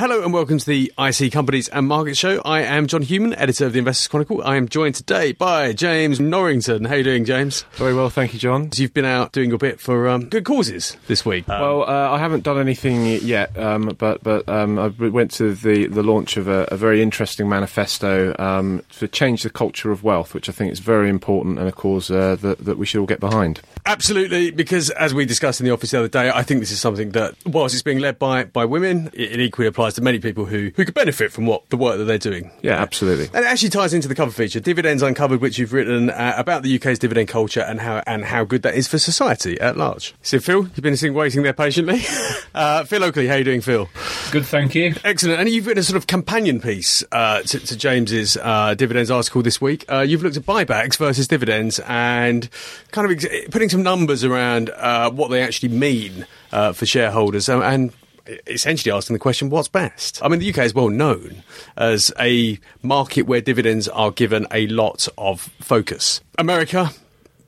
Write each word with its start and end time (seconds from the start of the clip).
Hello 0.00 0.22
and 0.22 0.32
welcome 0.32 0.56
to 0.56 0.64
the 0.64 0.90
IC 0.98 1.30
Companies 1.30 1.68
and 1.68 1.86
Markets 1.86 2.18
Show. 2.18 2.40
I 2.42 2.62
am 2.62 2.86
John 2.86 3.02
Hughman, 3.02 3.34
editor 3.34 3.66
of 3.66 3.74
the 3.74 3.80
Investors 3.80 4.08
Chronicle. 4.08 4.42
I 4.42 4.56
am 4.56 4.66
joined 4.66 4.94
today 4.94 5.32
by 5.32 5.74
James 5.74 6.18
Norrington. 6.18 6.86
How 6.86 6.94
are 6.94 6.96
you 6.96 7.04
doing, 7.04 7.26
James? 7.26 7.66
Very 7.72 7.92
well, 7.92 8.08
thank 8.08 8.32
you, 8.32 8.38
John. 8.38 8.70
You've 8.72 8.94
been 8.94 9.04
out 9.04 9.32
doing 9.32 9.50
your 9.50 9.58
bit 9.58 9.78
for 9.78 10.08
um, 10.08 10.30
good 10.30 10.46
causes 10.46 10.96
this 11.06 11.26
week. 11.26 11.46
well, 11.46 11.82
uh, 11.82 12.12
I 12.12 12.18
haven't 12.18 12.44
done 12.44 12.58
anything 12.58 13.04
yet, 13.04 13.54
um, 13.58 13.94
but 13.98 14.22
but 14.22 14.48
um, 14.48 14.78
I 14.78 14.86
went 14.86 15.32
to 15.32 15.52
the, 15.52 15.86
the 15.88 16.02
launch 16.02 16.38
of 16.38 16.48
a, 16.48 16.66
a 16.70 16.78
very 16.78 17.02
interesting 17.02 17.46
manifesto 17.46 18.34
um, 18.38 18.82
to 18.92 19.06
change 19.06 19.42
the 19.42 19.50
culture 19.50 19.90
of 19.90 20.02
wealth, 20.02 20.32
which 20.32 20.48
I 20.48 20.52
think 20.52 20.72
is 20.72 20.78
very 20.78 21.10
important 21.10 21.58
and 21.58 21.68
a 21.68 21.72
cause 21.72 22.10
uh, 22.10 22.36
that, 22.36 22.64
that 22.64 22.78
we 22.78 22.86
should 22.86 23.00
all 23.00 23.06
get 23.06 23.20
behind. 23.20 23.60
Absolutely, 23.84 24.50
because 24.50 24.88
as 24.88 25.12
we 25.12 25.26
discussed 25.26 25.60
in 25.60 25.66
the 25.66 25.72
office 25.72 25.90
the 25.90 25.98
other 25.98 26.08
day, 26.08 26.30
I 26.30 26.42
think 26.42 26.60
this 26.60 26.70
is 26.70 26.80
something 26.80 27.10
that, 27.10 27.34
whilst 27.44 27.74
it's 27.74 27.82
being 27.82 27.98
led 27.98 28.18
by, 28.18 28.44
by 28.44 28.64
women, 28.64 29.10
it, 29.12 29.32
it 29.32 29.40
equally 29.40 29.68
applies 29.68 29.89
to 29.94 30.02
many 30.02 30.18
people 30.18 30.44
who, 30.44 30.70
who 30.76 30.84
could 30.84 30.94
benefit 30.94 31.32
from 31.32 31.46
what 31.46 31.68
the 31.70 31.76
work 31.76 31.98
that 31.98 32.04
they're 32.04 32.18
doing. 32.18 32.50
Yeah, 32.62 32.80
absolutely. 32.80 33.26
And 33.26 33.44
it 33.44 33.48
actually 33.48 33.70
ties 33.70 33.94
into 33.94 34.08
the 34.08 34.14
cover 34.14 34.30
feature, 34.30 34.60
Dividends 34.60 35.02
Uncovered, 35.02 35.40
which 35.40 35.58
you've 35.58 35.72
written 35.72 36.10
uh, 36.10 36.34
about 36.36 36.62
the 36.62 36.76
UK's 36.76 36.98
dividend 36.98 37.28
culture 37.28 37.60
and 37.60 37.80
how 37.80 38.02
and 38.06 38.24
how 38.24 38.44
good 38.44 38.62
that 38.62 38.74
is 38.74 38.88
for 38.88 38.98
society 38.98 39.60
at 39.60 39.76
large. 39.76 40.14
So, 40.22 40.38
Phil, 40.38 40.62
you've 40.62 40.82
been 40.82 40.96
sitting 40.96 41.14
waiting 41.14 41.42
there 41.42 41.52
patiently. 41.52 42.02
uh, 42.54 42.84
Phil 42.84 43.04
Oakley, 43.04 43.26
how 43.26 43.34
are 43.34 43.38
you 43.38 43.44
doing, 43.44 43.60
Phil? 43.60 43.88
Good, 44.30 44.46
thank 44.46 44.74
you. 44.74 44.94
Excellent. 45.04 45.40
And 45.40 45.48
you've 45.48 45.66
written 45.66 45.80
a 45.80 45.84
sort 45.84 45.96
of 45.96 46.06
companion 46.06 46.60
piece 46.60 47.02
uh, 47.12 47.42
to, 47.42 47.58
to, 47.58 47.76
James's 47.76 48.36
uh, 48.36 48.74
dividends 48.74 49.10
article 49.10 49.42
this 49.42 49.60
week. 49.60 49.84
Uh, 49.90 50.00
you've 50.00 50.22
looked 50.22 50.36
at 50.36 50.44
buybacks 50.44 50.96
versus 50.96 51.26
dividends 51.26 51.80
and 51.86 52.48
kind 52.92 53.10
of 53.10 53.12
ex- 53.12 53.48
putting 53.50 53.68
some 53.68 53.82
numbers 53.82 54.24
around 54.24 54.70
uh, 54.70 55.10
what 55.10 55.30
they 55.30 55.42
actually 55.42 55.70
mean 55.70 56.26
for 56.50 56.84
shareholders 56.84 57.48
and 57.48 57.92
essentially 58.46 58.92
asking 58.92 59.14
the 59.14 59.20
question, 59.20 59.50
what's 59.50 59.68
best? 59.68 60.22
I 60.22 60.28
mean, 60.28 60.40
the 60.40 60.50
UK 60.50 60.58
is 60.58 60.74
well 60.74 60.88
known 60.88 61.42
as 61.76 62.12
a 62.18 62.58
market 62.82 63.22
where 63.22 63.40
dividends 63.40 63.88
are 63.88 64.10
given 64.10 64.46
a 64.50 64.66
lot 64.68 65.08
of 65.18 65.40
focus. 65.60 66.20
America, 66.38 66.90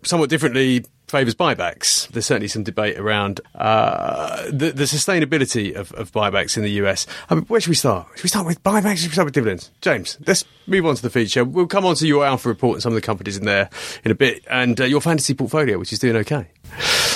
somewhat 0.02 0.30
differently, 0.30 0.84
favours 1.12 1.34
buybacks. 1.34 2.08
There's 2.08 2.24
certainly 2.24 2.48
some 2.48 2.62
debate 2.62 2.98
around 2.98 3.42
uh, 3.54 4.44
the, 4.46 4.72
the, 4.72 4.84
sustainability 4.84 5.74
of, 5.74 5.92
of, 5.92 6.10
buybacks 6.10 6.56
in 6.56 6.62
the 6.62 6.70
US. 6.82 7.06
I 7.28 7.34
mean, 7.34 7.44
where 7.44 7.60
should 7.60 7.68
we 7.68 7.74
start? 7.74 8.08
Should 8.14 8.24
we 8.24 8.28
start 8.30 8.46
with 8.46 8.62
buybacks? 8.62 8.96
Should 8.96 9.10
we 9.10 9.12
start 9.12 9.26
with 9.26 9.34
dividends? 9.34 9.70
James, 9.82 10.16
let's 10.26 10.46
move 10.66 10.86
on 10.86 10.94
to 10.96 11.02
the 11.02 11.10
feature. 11.10 11.44
We'll 11.44 11.66
come 11.66 11.84
on 11.84 11.96
to 11.96 12.06
your 12.06 12.24
Alpha 12.24 12.48
report 12.48 12.76
and 12.76 12.82
some 12.82 12.92
of 12.92 12.94
the 12.94 13.02
companies 13.02 13.36
in 13.36 13.44
there 13.44 13.68
in 14.04 14.10
a 14.10 14.14
bit, 14.14 14.42
and 14.48 14.80
uh, 14.80 14.84
your 14.84 15.02
fantasy 15.02 15.34
portfolio, 15.34 15.78
which 15.78 15.92
is 15.92 15.98
doing 15.98 16.16
okay. 16.16 16.48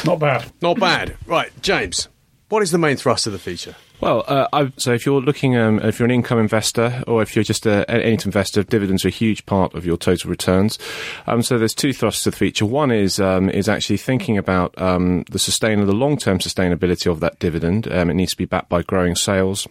Not 0.05 0.19
bad. 0.19 0.53
Not 0.61 0.79
bad. 0.79 1.17
Right, 1.27 1.51
James. 1.63 2.09
What 2.49 2.63
is 2.63 2.71
the 2.71 2.79
main 2.79 2.97
thrust 2.97 3.27
of 3.27 3.33
the 3.33 3.41
feature? 3.41 3.75
Well, 4.01 4.23
uh, 4.29 4.69
so 4.77 4.93
if 4.93 5.05
you're 5.05 5.21
looking, 5.21 5.57
um, 5.57 5.81
if 5.81 5.99
you're 5.99 6.05
an 6.05 6.13
income 6.13 6.39
investor 6.39 7.03
or 7.09 7.21
if 7.21 7.35
you're 7.35 7.43
just 7.43 7.67
a, 7.67 7.91
an 7.91 8.03
investor, 8.03 8.63
dividends 8.63 9.05
are 9.05 9.09
a 9.09 9.11
huge 9.11 9.45
part 9.47 9.75
of 9.75 9.85
your 9.85 9.97
total 9.97 10.31
returns. 10.31 10.79
Um, 11.27 11.43
so 11.43 11.59
there's 11.59 11.75
two 11.75 11.93
thrusts 11.93 12.23
to 12.23 12.31
the 12.31 12.37
feature. 12.37 12.65
One 12.65 12.93
is 12.93 13.19
um, 13.19 13.51
is 13.51 13.69
actually 13.69 13.97
thinking 13.97 14.39
about 14.39 14.81
um, 14.81 15.25
the 15.29 15.41
sustain, 15.41 15.85
the 15.85 15.93
long 15.93 16.19
term 16.19 16.39
sustainability 16.39 17.11
of 17.11 17.19
that 17.19 17.41
dividend. 17.41 17.91
Um, 17.91 18.11
it 18.11 18.15
needs 18.15 18.33
to 18.33 18.39
be 18.39 18.45
backed 18.45 18.69
by 18.69 18.83
growing 18.83 19.17
sales. 19.17 19.67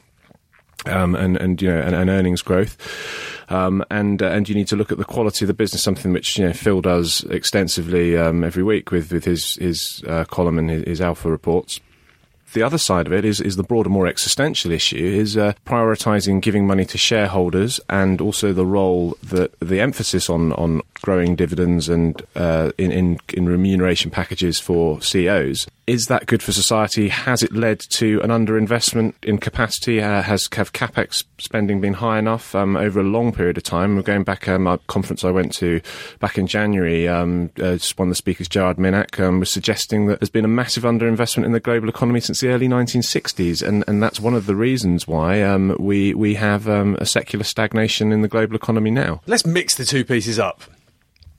Um, 0.87 1.15
and 1.15 1.37
and 1.37 1.59
you 1.61 1.69
know 1.69 1.79
and, 1.79 1.95
and 1.95 2.09
earnings 2.11 2.43
growth, 2.43 2.77
um, 3.49 3.83
and 3.89 4.21
uh, 4.21 4.27
and 4.27 4.47
you 4.47 4.53
need 4.53 4.67
to 4.67 4.75
look 4.75 4.91
at 4.91 4.99
the 4.99 5.05
quality 5.05 5.45
of 5.45 5.47
the 5.47 5.53
business, 5.53 5.81
something 5.81 6.11
which 6.11 6.37
you 6.37 6.45
know 6.45 6.53
Phil 6.53 6.81
does 6.81 7.23
extensively 7.23 8.15
um, 8.15 8.43
every 8.43 8.61
week 8.61 8.91
with 8.91 9.11
with 9.11 9.23
his 9.23 9.55
his 9.55 10.03
uh, 10.07 10.25
column 10.25 10.59
and 10.59 10.69
his, 10.69 10.83
his 10.83 11.01
alpha 11.01 11.31
reports 11.31 11.79
the 12.55 12.63
other 12.63 12.79
side 12.79 13.05
of 13.05 13.13
it 13.13 13.23
is, 13.23 13.39
is 13.39 13.57
the 13.57 13.63
broader, 13.63 13.89
more 13.89 14.07
existential 14.07 14.71
issue 14.71 14.97
is 14.97 15.37
uh, 15.37 15.53
prioritising 15.65 16.41
giving 16.41 16.65
money 16.65 16.85
to 16.85 16.97
shareholders 16.97 17.79
and 17.89 18.19
also 18.19 18.51
the 18.51 18.65
role 18.65 19.15
that 19.21 19.53
the 19.59 19.79
emphasis 19.79 20.29
on, 20.29 20.53
on 20.53 20.81
growing 21.01 21.35
dividends 21.35 21.87
and 21.87 22.23
uh, 22.35 22.71
in, 22.77 22.91
in, 22.91 23.19
in 23.33 23.45
remuneration 23.45 24.09
packages 24.09 24.59
for 24.59 25.01
CEOs 25.01 25.67
is 25.87 26.07
that 26.07 26.25
good 26.25 26.41
for 26.41 26.51
society? 26.51 27.09
Has 27.09 27.43
it 27.43 27.53
led 27.53 27.79
to 27.91 28.19
an 28.21 28.29
underinvestment 28.29 29.13
in 29.21 29.37
capacity? 29.37 30.01
Uh, 30.01 30.23
has 30.23 30.47
have 30.53 30.73
capex 30.73 31.23
spending 31.37 31.79
been 31.79 31.93
high 31.93 32.17
enough 32.17 32.55
um, 32.55 32.75
over 32.75 32.99
a 32.99 33.03
long 33.03 33.31
period 33.31 33.57
of 33.57 33.63
time? 33.63 33.95
We're 33.95 34.01
going 34.01 34.23
back 34.23 34.47
um, 34.47 34.65
a 34.65 34.79
conference 34.87 35.23
I 35.23 35.29
went 35.29 35.53
to 35.55 35.81
back 36.19 36.37
in 36.37 36.47
January. 36.47 37.07
Um, 37.07 37.51
uh, 37.61 37.77
one 37.97 38.07
of 38.07 38.11
the 38.11 38.15
speakers, 38.15 38.47
Gerard 38.47 38.77
Minack, 38.77 39.19
um, 39.19 39.39
was 39.39 39.51
suggesting 39.51 40.07
that 40.07 40.19
there's 40.19 40.29
been 40.29 40.45
a 40.45 40.49
massive 40.49 40.83
underinvestment 40.83 41.45
in 41.45 41.51
the 41.51 41.59
global 41.59 41.89
economy 41.89 42.19
since 42.19 42.41
the 42.45 42.53
early 42.53 42.67
1960s, 42.67 43.67
and, 43.67 43.83
and 43.87 44.01
that's 44.01 44.19
one 44.19 44.33
of 44.33 44.45
the 44.45 44.55
reasons 44.55 45.07
why 45.07 45.41
um, 45.41 45.75
we 45.79 46.13
we 46.13 46.35
have 46.35 46.69
um, 46.69 46.95
a 46.99 47.05
secular 47.05 47.43
stagnation 47.43 48.11
in 48.11 48.21
the 48.21 48.27
global 48.27 48.55
economy 48.55 48.91
now. 48.91 49.21
Let's 49.25 49.45
mix 49.45 49.75
the 49.75 49.85
two 49.85 50.05
pieces 50.05 50.37
up. 50.37 50.61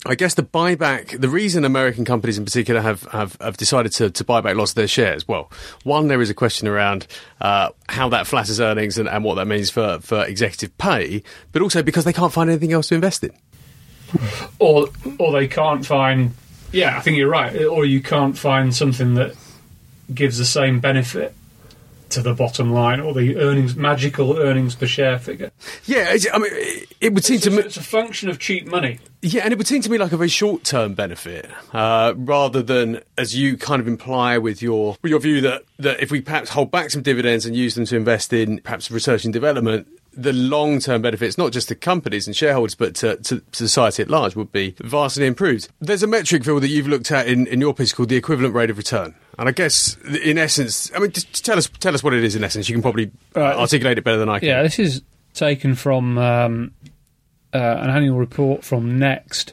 I 0.05 0.15
guess 0.15 0.34
the 0.34 0.43
buyback, 0.43 1.21
the 1.21 1.28
reason 1.28 1.65
American 1.65 2.05
companies 2.05 2.39
in 2.39 2.45
particular 2.45 2.81
have, 2.81 3.03
have, 3.05 3.37
have 3.41 3.56
decided 3.56 3.91
to, 3.93 4.11
to 4.11 4.25
buy 4.25 4.41
back 4.41 4.55
lots 4.55 4.71
of 4.71 4.77
their 4.77 4.87
shares, 4.87 5.27
well, 5.27 5.50
one, 5.83 6.06
there 6.06 6.21
is 6.21 6.31
a 6.31 6.34
question 6.34 6.69
around 6.69 7.09
uh, 7.41 7.71
how 7.89 8.09
that 8.11 8.28
flatters 8.28 8.61
earnings 8.61 8.99
and, 8.99 9.09
and 9.09 9.25
what 9.25 9.34
that 9.34 9.47
means 9.47 9.69
for, 9.69 9.99
for 10.00 10.25
executive 10.25 10.77
pay, 10.78 11.25
but 11.50 11.61
also 11.61 11.83
because 11.83 12.05
they 12.05 12.12
can't 12.12 12.33
find 12.33 12.50
anything 12.50 12.72
else 12.72 12.89
to 12.89 12.95
invest 12.95 13.25
in. 13.25 13.33
Or, 14.61 14.89
or 15.19 15.33
they 15.33 15.49
can't 15.49 15.84
find, 15.84 16.34
yeah, 16.71 16.97
I 16.97 17.00
think 17.00 17.16
you're 17.16 17.28
right, 17.28 17.65
or 17.65 17.84
you 17.84 18.00
can't 18.00 18.39
find 18.39 18.72
something 18.72 19.15
that 19.15 19.34
gives 20.12 20.39
the 20.39 20.44
same 20.44 20.81
benefit 20.81 21.34
to 22.09 22.22
the 22.22 22.34
bottom 22.34 22.72
line 22.72 23.00
or 23.00 23.12
the 23.12 23.37
earnings 23.37 23.75
magical 23.75 24.39
earnings 24.39 24.75
per 24.75 24.87
share 24.87 25.19
figure. 25.19 25.50
Yeah, 25.84 26.17
I 26.33 26.39
mean, 26.39 26.50
it 27.00 27.12
would 27.12 27.25
seem 27.25 27.37
it's 27.37 27.44
to 27.44 27.50
me 27.50 27.59
it's 27.59 27.77
a 27.77 27.83
function 27.83 28.28
of 28.28 28.39
cheap 28.39 28.66
money. 28.66 29.00
Yeah, 29.22 29.43
and 29.43 29.53
it 29.53 29.59
would 29.59 29.66
seem 29.66 29.83
to 29.83 29.91
me 29.91 29.99
like 29.99 30.12
a 30.12 30.16
very 30.16 30.28
short-term 30.28 30.95
benefit, 30.95 31.50
uh, 31.72 32.15
rather 32.16 32.62
than 32.62 33.00
as 33.19 33.34
you 33.34 33.56
kind 33.56 33.81
of 33.81 33.89
imply 33.89 34.39
with 34.39 34.62
your 34.62 34.97
with 35.03 35.11
your 35.11 35.21
view 35.21 35.41
that 35.41 35.65
that 35.78 36.00
if 36.00 36.11
we 36.11 36.21
perhaps 36.21 36.50
hold 36.50 36.71
back 36.71 36.91
some 36.91 37.03
dividends 37.03 37.45
and 37.45 37.56
use 37.56 37.75
them 37.75 37.87
to 37.87 37.97
invest 37.97 38.33
in 38.33 38.61
perhaps 38.61 38.91
research 38.91 39.25
and 39.25 39.33
development, 39.33 39.89
the 40.12 40.33
long 40.33 40.78
term 40.78 41.03
benefits, 41.03 41.37
not 41.37 41.53
just 41.53 41.69
to 41.69 41.75
companies 41.75 42.27
and 42.27 42.37
shareholders, 42.37 42.75
but 42.75 42.95
to, 42.97 43.16
to, 43.16 43.43
society 43.53 44.03
at 44.03 44.09
large, 44.09 44.37
would 44.37 44.53
be 44.53 44.75
vastly 44.78 45.27
improved. 45.27 45.69
There's 45.81 46.03
a 46.03 46.06
metric, 46.06 46.45
Phil, 46.45 46.61
that 46.61 46.69
you've 46.69 46.89
looked 46.89 47.11
at 47.11 47.27
in, 47.27 47.47
in 47.47 47.61
your 47.61 47.75
piece 47.75 47.93
called 47.93 48.09
the 48.09 48.16
equivalent 48.16 48.55
rate 48.55 48.71
of 48.71 48.78
return. 48.78 49.15
And 49.39 49.49
I 49.49 49.53
guess, 49.53 49.97
in 50.25 50.39
essence, 50.39 50.91
I 50.95 50.99
mean, 50.99 51.11
just 51.11 51.45
tell 51.45 51.59
us 51.59 51.69
tell 51.81 51.95
us 51.95 52.03
what 52.03 52.15
it 52.15 52.25
is 52.25 52.35
in 52.37 52.45
essence. 52.45 52.69
You 52.69 52.75
can 52.75 52.83
probably 52.83 53.11
uh, 53.35 53.41
articulate 53.41 53.99
it 53.99 54.05
better 54.05 54.17
than 54.17 54.29
I 54.29 54.39
can. 54.39 54.49
Yeah, 54.49 54.63
this 54.63 54.79
is 54.79 55.03
taken 55.35 55.75
from 55.75 56.17
um, 56.17 56.73
uh, 57.53 57.59
an 57.59 57.91
annual 57.91 58.19
report 58.19 58.65
from 58.65 58.99
Next. 58.99 59.53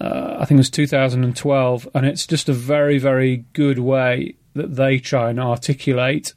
Uh, 0.00 0.38
I 0.40 0.44
think 0.44 0.58
it 0.58 0.60
was 0.60 0.70
2012, 0.70 1.88
and 1.94 2.06
it's 2.06 2.26
just 2.26 2.48
a 2.48 2.52
very, 2.52 2.98
very 2.98 3.44
good 3.52 3.78
way 3.78 4.36
that 4.54 4.76
they 4.76 4.98
try 4.98 5.30
and 5.30 5.38
articulate 5.38 6.32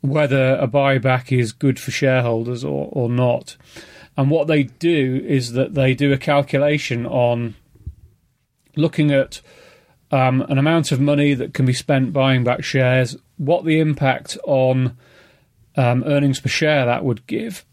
whether 0.00 0.56
a 0.56 0.68
buyback 0.68 1.36
is 1.36 1.52
good 1.52 1.80
for 1.80 1.90
shareholders 1.90 2.62
or, 2.62 2.90
or 2.92 3.08
not. 3.08 3.56
And 4.16 4.30
what 4.30 4.48
they 4.48 4.64
do 4.64 5.24
is 5.26 5.52
that 5.52 5.74
they 5.74 5.94
do 5.94 6.12
a 6.12 6.18
calculation 6.18 7.06
on 7.06 7.54
looking 8.76 9.10
at 9.12 9.40
um, 10.14 10.42
an 10.42 10.58
amount 10.58 10.92
of 10.92 11.00
money 11.00 11.34
that 11.34 11.54
can 11.54 11.66
be 11.66 11.72
spent 11.72 12.12
buying 12.12 12.44
back 12.44 12.62
shares, 12.62 13.16
what 13.36 13.64
the 13.64 13.80
impact 13.80 14.38
on 14.44 14.96
um, 15.76 16.04
earnings 16.06 16.38
per 16.38 16.48
share 16.48 16.86
that 16.86 17.04
would 17.04 17.26
give, 17.26 17.64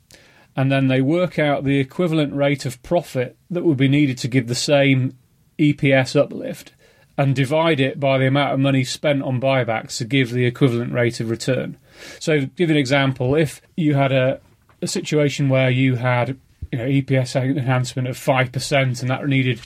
and 0.55 0.71
then 0.71 0.87
they 0.87 1.01
work 1.01 1.37
out 1.37 1.63
the 1.63 1.77
equivalent 1.77 2.33
rate 2.33 2.65
of 2.65 2.81
profit 2.81 3.37
that 3.51 3.63
would 3.63 3.77
be 3.77 3.87
needed 3.87 4.17
to 4.17 4.27
give 4.27 4.47
the 4.47 4.55
same 4.55 5.15
EPS 5.59 6.19
uplift 6.19 6.73
and 7.15 7.35
divide 7.35 7.79
it 7.79 7.99
by 7.99 8.17
the 8.17 8.25
amount 8.25 8.53
of 8.53 8.59
money 8.59 8.83
spent 8.83 9.21
on 9.21 9.39
buybacks 9.39 9.97
to 9.97 10.05
give 10.05 10.31
the 10.31 10.47
equivalent 10.47 10.91
rate 10.93 11.19
of 11.19 11.29
return. 11.29 11.77
So, 12.19 12.47
give 12.47 12.71
an 12.71 12.77
example: 12.77 13.35
if 13.35 13.61
you 13.77 13.93
had 13.93 14.11
a, 14.11 14.41
a 14.81 14.87
situation 14.87 15.47
where 15.47 15.69
you 15.69 15.97
had 15.97 16.39
you 16.71 16.79
know, 16.79 16.85
EPS 16.85 17.35
enhancement 17.35 18.07
of 18.07 18.17
five 18.17 18.51
percent, 18.51 19.01
and 19.01 19.11
that 19.11 19.27
needed 19.27 19.61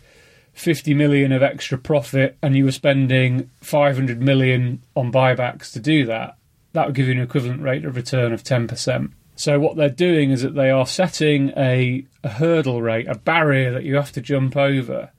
50 0.56 0.94
million 0.94 1.32
of 1.32 1.44
extra 1.44 1.78
profit, 1.78 2.38
and 2.42 2.56
you 2.56 2.66
were 2.66 2.72
spending 2.72 3.50
500 3.62 4.22
million 4.22 4.82
on 4.96 5.12
buybacks 5.12 5.72
to 5.74 5.80
do 5.80 6.06
that, 6.06 6.38
that 6.74 6.88
would 6.88 6.96
give 6.96 7.08
you 7.08 7.14
an 7.14 7.20
equivalent 7.20 7.62
rate 7.62 7.86
of 7.86 7.96
return 7.96 8.34
of 8.34 8.44
10%. 8.44 9.12
So 9.36 9.60
what 9.60 9.76
they're 9.76 9.90
doing 9.90 10.32
is 10.32 10.42
that 10.44 10.56
they 10.56 10.72
are 10.72 10.88
setting 10.88 11.52
a, 11.58 12.06
a 12.24 12.30
hurdle 12.30 12.82
rate, 12.82 13.08
a 13.08 13.16
barrier 13.16 13.74
that 13.74 13.84
you 13.84 13.96
have 13.96 14.14
to 14.14 14.22
jump 14.22 14.56
over 14.56 15.12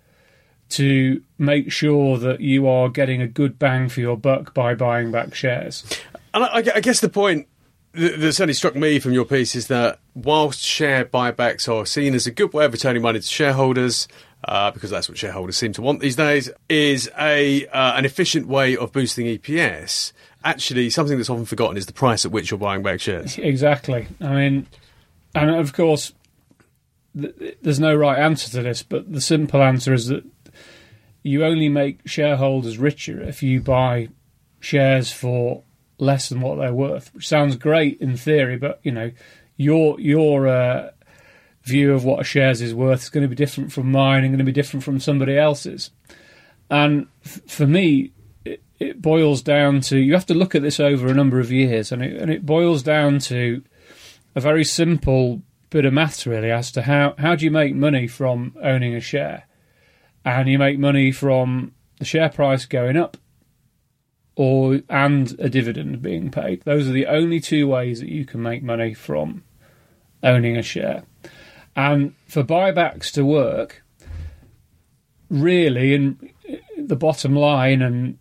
to 0.71 1.23
make 1.38 1.71
sure 1.71 2.17
that 2.19 2.41
you 2.41 2.67
are 2.67 2.88
getting 2.88 3.21
a 3.21 3.29
good 3.29 3.59
bang 3.59 3.91
for 3.91 4.00
your 4.00 4.17
buck 4.17 4.55
by 4.55 4.75
buying 4.75 5.12
back 5.12 5.35
shares. 5.35 5.85
And 6.33 6.44
I, 6.44 6.65
I 6.77 6.81
guess 6.81 7.00
the 7.00 7.11
point 7.11 7.47
that 7.93 8.33
certainly 8.33 8.55
struck 8.55 8.75
me 8.75 8.99
from 8.99 9.12
your 9.12 9.25
piece 9.25 9.55
is 9.55 9.69
that 9.69 10.00
whilst 10.15 10.61
share 10.61 11.05
buybacks 11.05 11.73
are 11.73 11.87
seen 11.87 12.15
as 12.15 12.27
a 12.27 12.31
good 12.31 12.53
way 12.53 12.65
of 12.65 12.73
returning 12.73 13.03
money 13.03 13.21
to 13.21 13.27
shareholders, 13.27 14.09
uh, 14.47 14.71
because 14.71 14.91
that's 14.91 15.09
what 15.09 15.19
shareholders 15.19 15.57
seem 15.57 15.73
to 15.75 15.83
want 15.83 16.01
these 16.01 16.17
days, 16.17 16.51
is 16.69 17.11
a 17.19 17.67
uh, 17.67 17.97
an 17.97 18.05
efficient 18.05 18.47
way 18.47 18.77
of 18.77 18.93
boosting 18.93 19.27
EPS. 19.27 20.13
Actually, 20.45 20.89
something 20.89 21.17
that's 21.17 21.29
often 21.29 21.45
forgotten 21.45 21.77
is 21.77 21.87
the 21.87 21.93
price 21.93 22.25
at 22.25 22.31
which 22.31 22.51
you're 22.51 22.59
buying 22.59 22.83
back 22.83 23.01
shares. 23.01 23.37
Exactly. 23.47 24.07
I 24.21 24.35
mean, 24.35 24.67
and 25.35 25.51
of 25.51 25.73
course, 25.73 26.13
th- 27.21 27.59
there's 27.61 27.81
no 27.81 27.95
right 27.95 28.19
answer 28.19 28.49
to 28.53 28.63
this, 28.63 28.83
but 28.83 29.13
the 29.13 29.21
simple 29.21 29.63
answer 29.63 29.93
is 29.93 30.07
that 30.07 30.25
you 31.25 31.45
only 31.45 31.69
make 31.69 32.07
shareholders 32.07 32.79
richer 32.79 33.21
if 33.21 33.43
you 33.43 33.61
buy 33.61 34.09
shares 34.61 35.11
for 35.11 35.65
less 35.99 36.29
than 36.29 36.41
what 36.41 36.57
they're 36.57 36.73
worth, 36.73 37.13
which 37.15 37.27
sounds 37.27 37.57
great 37.57 38.01
in 38.01 38.17
theory, 38.17 38.57
but 38.57 38.79
you 38.85 38.93
know, 38.93 39.11
your 39.57 39.99
your 39.99 40.47
uh, 40.47 40.91
view 41.67 41.93
of 41.93 42.05
what 42.05 42.21
a 42.21 42.25
shares 42.25 42.63
is 42.63 42.75
worth 42.75 43.03
is 43.03 43.09
going 43.11 43.23
to 43.23 43.29
be 43.29 43.35
different 43.35 43.73
from 43.73 43.91
mine 43.91 44.23
and 44.23 44.33
going 44.33 44.39
to 44.39 44.45
be 44.45 44.53
different 44.53 44.85
from 44.85 45.01
somebody 45.01 45.37
else's. 45.37 45.91
And 46.71 47.09
f- 47.25 47.41
for 47.49 47.67
me, 47.67 48.13
it, 48.45 48.63
it 48.79 49.03
boils 49.03 49.43
down 49.43 49.81
to 49.83 49.99
you 49.99 50.15
have 50.15 50.27
to 50.27 50.35
look 50.35 50.55
at 50.55 50.63
this 50.63 50.81
over 50.81 51.09
a 51.09 51.15
number 51.15 51.41
of 51.41 51.51
years, 51.53 51.93
and 51.93 52.03
it 52.03 52.21
and 52.21 52.31
it 52.31 52.47
boils 52.47 52.83
down 52.83 53.19
to 53.21 53.63
a 54.35 54.41
very 54.41 54.65
simple 54.65 55.43
bit 55.69 55.85
of 55.85 55.93
maths 55.93 56.27
really 56.27 56.51
as 56.51 56.71
to 56.73 56.83
how 56.83 57.15
how 57.19 57.35
do 57.35 57.45
you 57.45 57.51
make 57.51 57.75
money 57.75 58.07
from 58.07 58.57
owning 58.62 58.95
a 58.95 59.01
share, 59.01 59.47
and 60.25 60.49
you 60.49 60.59
make 60.59 60.79
money 60.79 61.11
from 61.11 61.73
the 61.99 62.05
share 62.05 62.29
price 62.29 62.65
going 62.65 62.97
up 62.97 63.17
or 64.37 64.81
and 64.89 65.35
a 65.39 65.49
dividend 65.49 66.03
being 66.03 66.31
paid. 66.31 66.62
Those 66.62 66.89
are 66.89 66.93
the 66.93 67.07
only 67.07 67.41
two 67.41 67.67
ways 67.67 68.01
that 68.01 68.11
you 68.11 68.25
can 68.25 68.43
make 68.43 68.62
money 68.62 68.95
from 68.95 69.43
owning 70.23 70.57
a 70.57 70.62
share. 70.62 71.03
And 71.76 72.14
for 72.26 72.43
buybacks 72.43 73.12
to 73.12 73.25
work, 73.25 73.84
really, 75.28 75.94
and 75.94 76.32
the 76.76 76.96
bottom 76.96 77.37
line 77.37 77.82
and 77.82 78.19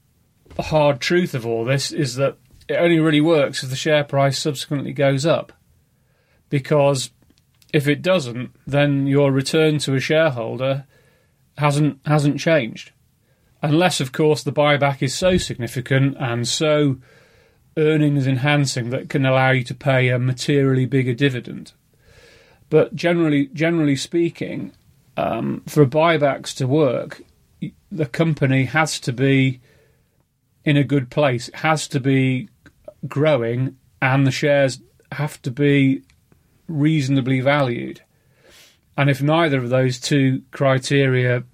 the 0.55 0.63
hard 0.63 0.99
truth 0.99 1.33
of 1.33 1.45
all 1.45 1.65
this 1.65 1.91
is 1.91 2.15
that 2.15 2.37
it 2.67 2.75
only 2.75 2.99
really 2.99 3.21
works 3.21 3.63
if 3.63 3.69
the 3.69 3.75
share 3.75 4.03
price 4.03 4.37
subsequently 4.37 4.93
goes 4.93 5.25
up. 5.25 5.53
Because 6.49 7.11
if 7.73 7.87
it 7.87 8.01
doesn't, 8.01 8.51
then 8.67 9.07
your 9.07 9.31
return 9.31 9.79
to 9.79 9.95
a 9.95 9.99
shareholder 9.99 10.85
hasn't 11.57 11.99
hasn't 12.05 12.39
changed 12.39 12.91
unless, 13.65 13.99
of 13.99 14.11
course, 14.11 14.43
the 14.43 14.51
buyback 14.51 15.01
is 15.01 15.15
so 15.15 15.37
significant 15.37 16.15
and 16.19 16.47
so 16.47 16.97
earnings 17.77 18.27
enhancing 18.27 18.91
that 18.91 19.09
can 19.09 19.25
allow 19.25 19.51
you 19.51 19.63
to 19.63 19.73
pay 19.73 20.09
a 20.09 20.19
materially 20.19 20.85
bigger 20.85 21.13
dividend. 21.13 21.73
But 22.75 22.93
generally, 22.93 23.47
generally 23.53 23.95
speaking, 23.95 24.73
um, 25.15 25.63
for 25.65 25.85
buybacks 25.85 26.53
to 26.55 26.67
work, 26.67 27.21
the 27.89 28.05
company 28.05 28.65
has 28.65 28.99
to 28.99 29.13
be 29.13 29.61
in 30.65 30.75
a 30.75 30.83
good 30.83 31.09
place. 31.09 31.47
It 31.47 31.55
has 31.55 31.87
to 31.87 32.01
be 32.01 32.49
growing, 33.07 33.77
and 34.01 34.27
the 34.27 34.31
shares 34.31 34.81
have 35.13 35.41
to 35.43 35.51
be 35.51 36.01
reasonably 36.67 37.39
valued. 37.39 38.01
And 38.97 39.09
if 39.09 39.21
neither 39.21 39.59
of 39.59 39.69
those 39.69 39.97
two 39.97 40.41
criteria 40.51 41.45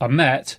are 0.00 0.08
met, 0.08 0.58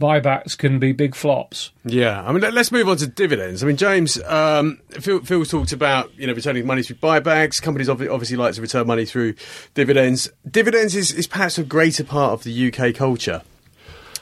buybacks 0.00 0.56
can 0.56 0.78
be 0.78 0.92
big 0.92 1.14
flops. 1.14 1.70
Yeah, 1.84 2.22
I 2.22 2.32
mean, 2.32 2.42
let's 2.54 2.70
move 2.70 2.88
on 2.88 2.96
to 2.98 3.06
dividends. 3.06 3.62
I 3.62 3.66
mean, 3.66 3.76
James, 3.76 4.22
um, 4.24 4.80
Phil, 4.90 5.20
Phil 5.20 5.44
talked 5.44 5.72
about 5.72 6.14
you 6.18 6.26
know 6.26 6.32
returning 6.32 6.66
money 6.66 6.82
through 6.82 6.96
buybacks. 6.96 7.60
Companies 7.62 7.88
obviously 7.88 8.36
like 8.36 8.54
to 8.54 8.60
return 8.60 8.86
money 8.86 9.04
through 9.04 9.34
dividends. 9.74 10.28
Dividends 10.48 10.94
is, 10.94 11.12
is 11.12 11.26
perhaps 11.26 11.58
a 11.58 11.64
greater 11.64 12.04
part 12.04 12.32
of 12.32 12.44
the 12.44 12.72
UK 12.72 12.94
culture 12.94 13.42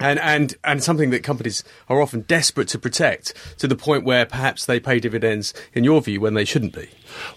and 0.01 0.19
and 0.21 0.55
and 0.65 0.83
something 0.83 1.11
that 1.11 1.23
companies 1.23 1.65
are 1.89 2.01
often 2.01 2.23
desperate 2.23 2.69
to 2.69 2.79
protect 2.79 3.35
to 3.59 3.69
the 3.69 3.77
point 3.77 4.05
where 4.05 4.27
perhaps 4.27 4.67
they 4.67 4.81
pay 4.81 4.99
dividends, 4.99 5.55
in 5.73 5.85
your 5.85 6.01
view, 6.01 6.21
when 6.21 6.35
they 6.35 6.45
shouldn't 6.45 6.75
be. 6.75 6.89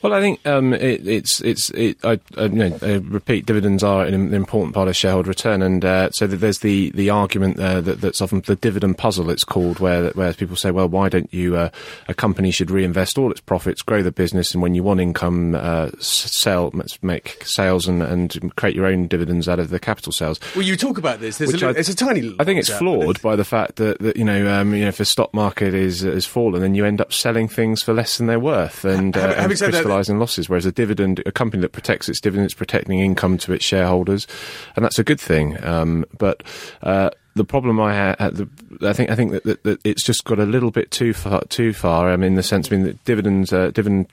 Well, 0.02 0.14
I 0.14 0.22
think 0.22 0.46
um, 0.46 0.74
it, 0.74 1.08
it's 1.08 1.42
it's 1.42 1.70
it, 1.72 1.98
I, 2.04 2.20
I, 2.38 2.44
you 2.44 2.50
know, 2.50 2.78
I 2.82 2.96
repeat 2.96 3.46
dividends 3.46 3.84
are 3.84 4.06
an 4.06 4.34
important 4.34 4.74
part 4.76 4.88
of 4.88 4.96
shareholder 4.96 5.30
return, 5.30 5.62
and 5.62 5.84
uh, 5.84 6.12
so 6.12 6.28
there's 6.28 6.60
the 6.60 6.92
the 6.92 7.10
argument 7.10 7.60
uh, 7.60 7.82
that, 7.82 8.02
that's 8.02 8.22
often 8.22 8.42
the 8.42 8.56
dividend 8.56 8.98
puzzle. 8.98 9.30
It's 9.30 9.44
called 9.44 9.80
where 9.80 10.12
where 10.12 10.34
people 10.34 10.56
say, 10.56 10.72
well, 10.72 10.88
why 10.88 11.10
don't 11.10 11.32
you 11.34 11.56
uh, 11.56 11.70
a 12.08 12.14
company 12.14 12.52
should 12.52 12.72
reinvest 12.72 13.18
all 13.18 13.32
its 13.32 13.42
profits, 13.42 13.82
grow 13.82 14.02
the 14.04 14.12
business, 14.12 14.54
and 14.54 14.62
when 14.62 14.76
you 14.76 14.84
want 14.84 15.00
income, 15.00 15.56
uh, 15.56 15.90
sell, 16.00 16.74
make 17.02 17.44
sales 17.44 17.88
and, 17.88 18.02
and 18.02 18.56
create 18.56 18.76
your 18.76 18.86
own 18.86 19.08
dividends 19.08 19.48
out 19.48 19.60
of 19.60 19.70
the 19.70 19.80
capital 19.80 20.12
sales. 20.12 20.40
Well, 20.56 20.66
you 20.66 20.76
talk 20.76 20.98
about 20.98 21.20
this. 21.20 21.38
There's 21.38 21.62
a, 21.62 21.68
I, 21.68 21.72
it's 21.72 21.90
a 21.90 21.96
tiny. 21.96 22.36
I 22.40 22.44
think 22.44 22.60
it's 22.60 22.70
flawed 22.70 23.22
by 23.22 23.36
the 23.36 23.46
fact 23.46 23.78
that, 23.78 24.00
that 24.00 24.18
you 24.18 24.24
know 24.24 24.52
um, 24.54 24.74
you 24.74 24.82
know 24.82 24.90
if 24.90 24.98
the 24.98 25.06
stock 25.06 25.34
market 25.34 25.74
is 25.74 26.02
has 26.02 26.26
fallen, 26.26 26.62
then 26.62 26.76
you 26.76 26.86
end 26.86 27.02
up 27.02 27.14
selling 27.14 27.48
things 27.48 27.84
for 27.84 27.94
less 27.94 28.18
than 28.18 28.28
they're 28.28 28.40
worth 28.40 28.86
and, 28.86 29.16
uh, 29.18 29.34
and 29.38 29.52
crystallising 29.72 30.20
losses. 30.20 30.50
Whereas 30.50 30.66
a 30.66 30.72
dividend, 30.72 31.22
a 31.26 31.32
company 31.32 31.62
that 31.62 31.72
protects 31.72 32.10
its 32.10 32.20
dividends, 32.20 32.54
protecting 32.54 33.00
income 33.00 33.38
to 33.40 33.54
its 33.54 33.66
shareholders, 33.66 34.28
and 34.76 34.84
that's 34.84 35.00
a 35.00 35.04
good 35.04 35.20
thing. 35.20 35.64
Um, 35.64 36.06
but 36.18 36.44
uh, 36.82 37.10
the 37.36 37.46
problem 37.46 37.80
I 37.80 37.94
had, 37.94 38.48
I 38.82 38.94
think, 38.94 39.10
I 39.10 39.16
think 39.16 39.32
that, 39.32 39.44
that, 39.44 39.64
that, 39.64 39.86
it's 39.86 40.04
just 40.04 40.26
got 40.26 40.40
a 40.40 40.46
little 40.46 40.72
bit 40.72 40.92
too 40.92 41.14
far, 41.14 41.44
too 41.46 41.74
far. 41.74 42.10
I 42.10 42.16
mean, 42.16 42.28
in 42.28 42.36
the 42.36 42.44
sense, 42.44 42.72
I 42.72 42.76
mean, 42.76 42.86
that 42.86 43.04
dividends, 43.06 43.54
uh, 43.54 43.72
dividend 43.72 44.08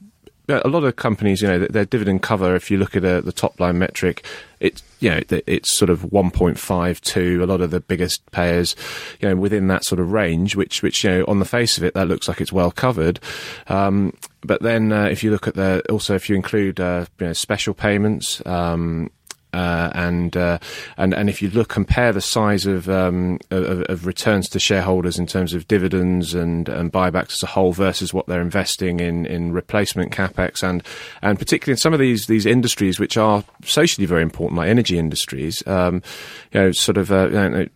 a 0.49 0.69
lot 0.69 0.85
of 0.85 0.97
companies, 0.97 1.41
you 1.41 1.49
know, 1.49 1.59
their 1.59 1.87
dividend 1.87 2.23
cover, 2.23 2.55
if 2.55 2.71
you 2.71 2.77
look 2.77 2.97
at 2.97 3.05
a, 3.05 3.23
the 3.23 3.33
top 3.33 3.59
line 3.59 3.79
metric, 3.79 4.25
it's, 4.65 4.83
you 5.01 5.11
know, 5.11 5.21
it's 5.29 5.77
sort 5.77 5.91
of 5.91 6.01
1.52. 6.01 7.43
A 7.43 7.47
lot 7.47 7.61
of 7.61 7.71
the 7.71 7.81
biggest 7.81 8.29
payers, 8.31 8.75
you 9.21 9.29
know, 9.29 9.37
within 9.37 9.69
that 9.69 9.85
sort 9.85 10.01
of 10.01 10.11
range, 10.11 10.57
which, 10.57 10.83
which, 10.83 11.05
you 11.05 11.11
know, 11.11 11.25
on 11.29 11.39
the 11.39 11.45
face 11.45 11.77
of 11.77 11.85
it, 11.85 11.95
that 11.95 12.09
looks 12.09 12.27
like 12.27 12.41
it's 12.41 12.53
well 12.53 12.71
covered. 12.71 13.21
Um, 13.69 14.17
but 14.43 14.63
then, 14.63 14.93
uh, 14.93 15.05
if 15.05 15.23
you 15.23 15.31
look 15.31 15.47
at 15.47 15.55
the, 15.55 15.83
also 15.91 16.15
if 16.15 16.31
you 16.31 16.37
include, 16.37 16.81
uh, 16.81 17.05
you 17.21 17.27
know, 17.27 17.33
special 17.35 17.75
payments, 17.75 18.45
um, 18.47 19.11
uh, 19.55 19.91
and 19.95 20.37
uh, 20.37 20.59
and 20.97 21.15
and 21.15 21.31
if 21.31 21.41
you 21.41 21.49
look 21.51 21.69
compare 21.69 22.13
the 22.13 22.21
size 22.21 22.67
of, 22.67 22.89
um, 22.89 23.39
of, 23.51 23.83
of 23.83 24.07
returns 24.07 24.49
to 24.49 24.59
shareholders 24.59 25.19
in 25.19 25.27
terms 25.27 25.55
of 25.55 25.69
dividends 25.69 26.35
and, 26.35 26.69
and 26.69 26.93
buybacks 26.93 27.35
as 27.35 27.43
a 27.43 27.47
whole 27.47 27.73
versus 27.73 28.13
what 28.13 28.27
they're 28.27 28.43
investing 28.43 29.01
in, 29.01 29.27
in 29.27 29.53
replacement 29.53 30.13
capex 30.13 30.63
and 30.63 30.83
and 31.23 31.39
particularly 31.39 31.73
in 31.73 31.79
some 31.79 31.93
of 31.93 32.01
these 32.01 32.27
these 32.27 32.47
industries 32.47 32.99
which 32.99 33.17
are 33.17 33.45
socially 33.65 34.07
very 34.07 34.23
important 34.23 34.59
like 34.59 34.69
energy 34.69 34.99
industries 34.99 35.67
um, 35.67 36.03
you 36.53 36.61
know 36.61 36.73
sort 36.73 36.97
of 36.97 37.13
uh, 37.13 37.29
you 37.29 37.49
know, 37.49 37.67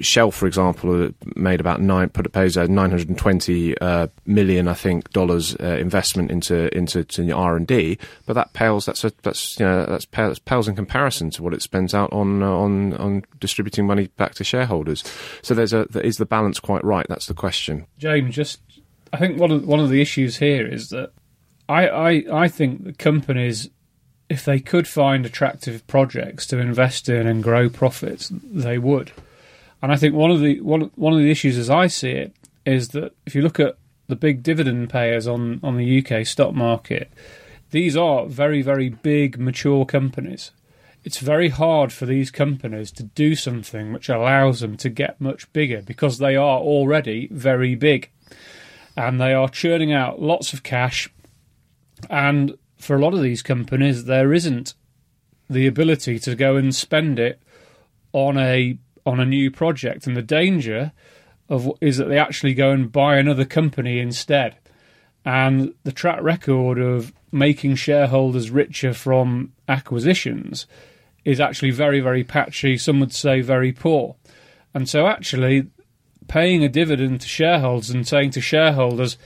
Shell, 0.00 0.30
for 0.30 0.46
example, 0.46 1.10
made 1.34 1.60
about 1.60 1.80
nine 1.80 2.08
put 2.08 2.30
pays 2.32 2.56
a 2.56 2.68
920 2.68 3.76
uh, 3.78 4.06
million, 4.24 4.68
I 4.68 4.74
think, 4.74 5.10
dollars 5.10 5.56
uh, 5.56 5.76
investment 5.78 6.30
into 6.30 6.74
into, 6.76 7.04
R 7.34 7.56
and 7.56 7.66
D, 7.66 7.98
but 8.26 8.34
that 8.34 8.52
pales 8.52 8.86
that's 8.86 9.04
a, 9.04 9.12
that's 9.22 9.58
you 9.58 9.66
know 9.66 9.84
that's 9.86 10.04
pales, 10.04 10.38
pales, 10.38 10.68
in 10.68 10.76
comparison 10.76 11.30
to 11.30 11.42
what 11.42 11.52
it 11.52 11.62
spends 11.62 11.94
out 11.94 12.12
on 12.12 12.42
uh, 12.42 12.48
on 12.50 12.94
on 12.94 13.24
distributing 13.40 13.86
money 13.86 14.06
back 14.16 14.34
to 14.34 14.44
shareholders. 14.44 15.02
So 15.42 15.54
there's 15.54 15.72
a 15.72 15.86
is 16.04 16.16
the 16.16 16.26
balance 16.26 16.60
quite 16.60 16.84
right? 16.84 17.06
That's 17.08 17.26
the 17.26 17.34
question. 17.34 17.86
James, 17.98 18.34
just 18.34 18.60
I 19.12 19.16
think 19.16 19.38
one 19.38 19.50
of 19.50 19.66
one 19.66 19.80
of 19.80 19.90
the 19.90 20.00
issues 20.00 20.36
here 20.36 20.66
is 20.66 20.90
that 20.90 21.12
I 21.68 21.88
I, 21.88 22.24
I 22.44 22.48
think 22.48 22.84
the 22.84 22.92
companies 22.92 23.68
if 24.28 24.44
they 24.44 24.58
could 24.58 24.88
find 24.88 25.24
attractive 25.24 25.86
projects 25.86 26.46
to 26.46 26.58
invest 26.58 27.08
in 27.08 27.26
and 27.26 27.42
grow 27.42 27.68
profits, 27.68 28.30
they 28.32 28.78
would. 28.78 29.12
And 29.82 29.92
I 29.92 29.96
think 29.96 30.14
one 30.14 30.30
of 30.30 30.40
the 30.40 30.60
one 30.60 30.90
one 30.94 31.12
of 31.12 31.18
the 31.18 31.30
issues, 31.30 31.58
as 31.58 31.70
I 31.70 31.86
see 31.86 32.10
it, 32.10 32.34
is 32.64 32.88
that 32.88 33.14
if 33.26 33.34
you 33.34 33.42
look 33.42 33.60
at 33.60 33.76
the 34.08 34.16
big 34.16 34.42
dividend 34.42 34.90
payers 34.90 35.26
on 35.26 35.60
on 35.62 35.76
the 35.76 36.04
UK 36.04 36.26
stock 36.26 36.54
market, 36.54 37.10
these 37.70 37.96
are 37.96 38.26
very 38.26 38.62
very 38.62 38.88
big 38.88 39.38
mature 39.38 39.84
companies. 39.84 40.50
It's 41.04 41.18
very 41.18 41.50
hard 41.50 41.92
for 41.92 42.04
these 42.04 42.32
companies 42.32 42.90
to 42.92 43.04
do 43.04 43.36
something 43.36 43.92
which 43.92 44.08
allows 44.08 44.58
them 44.58 44.76
to 44.78 44.88
get 44.88 45.20
much 45.20 45.52
bigger 45.52 45.80
because 45.80 46.18
they 46.18 46.34
are 46.34 46.58
already 46.58 47.28
very 47.30 47.76
big, 47.76 48.10
and 48.96 49.20
they 49.20 49.32
are 49.32 49.48
churning 49.48 49.92
out 49.92 50.20
lots 50.20 50.52
of 50.52 50.64
cash. 50.64 51.08
And 52.10 52.58
for 52.76 52.96
a 52.96 53.00
lot 53.00 53.14
of 53.14 53.22
these 53.22 53.42
companies, 53.42 54.06
there 54.06 54.32
isn't 54.32 54.74
the 55.48 55.66
ability 55.66 56.18
to 56.18 56.34
go 56.34 56.56
and 56.56 56.74
spend 56.74 57.18
it 57.18 57.40
on 58.12 58.36
a 58.36 58.78
on 59.06 59.20
a 59.20 59.24
new 59.24 59.50
project, 59.50 60.06
and 60.06 60.16
the 60.16 60.22
danger 60.22 60.92
of 61.48 61.70
is 61.80 61.96
that 61.96 62.08
they 62.08 62.18
actually 62.18 62.54
go 62.54 62.72
and 62.72 62.90
buy 62.90 63.16
another 63.16 63.44
company 63.44 64.00
instead. 64.00 64.56
And 65.24 65.74
the 65.84 65.92
track 65.92 66.20
record 66.22 66.78
of 66.78 67.12
making 67.32 67.76
shareholders 67.76 68.50
richer 68.50 68.92
from 68.92 69.52
acquisitions 69.68 70.66
is 71.24 71.40
actually 71.40 71.70
very, 71.70 72.00
very 72.00 72.24
patchy. 72.24 72.76
Some 72.76 73.00
would 73.00 73.12
say 73.12 73.40
very 73.40 73.72
poor. 73.72 74.16
And 74.74 74.88
so, 74.88 75.06
actually, 75.06 75.66
paying 76.28 76.64
a 76.64 76.68
dividend 76.68 77.20
to 77.22 77.28
shareholders 77.28 77.90
and 77.90 78.06
saying 78.06 78.30
to 78.30 78.40
shareholders, 78.40 79.16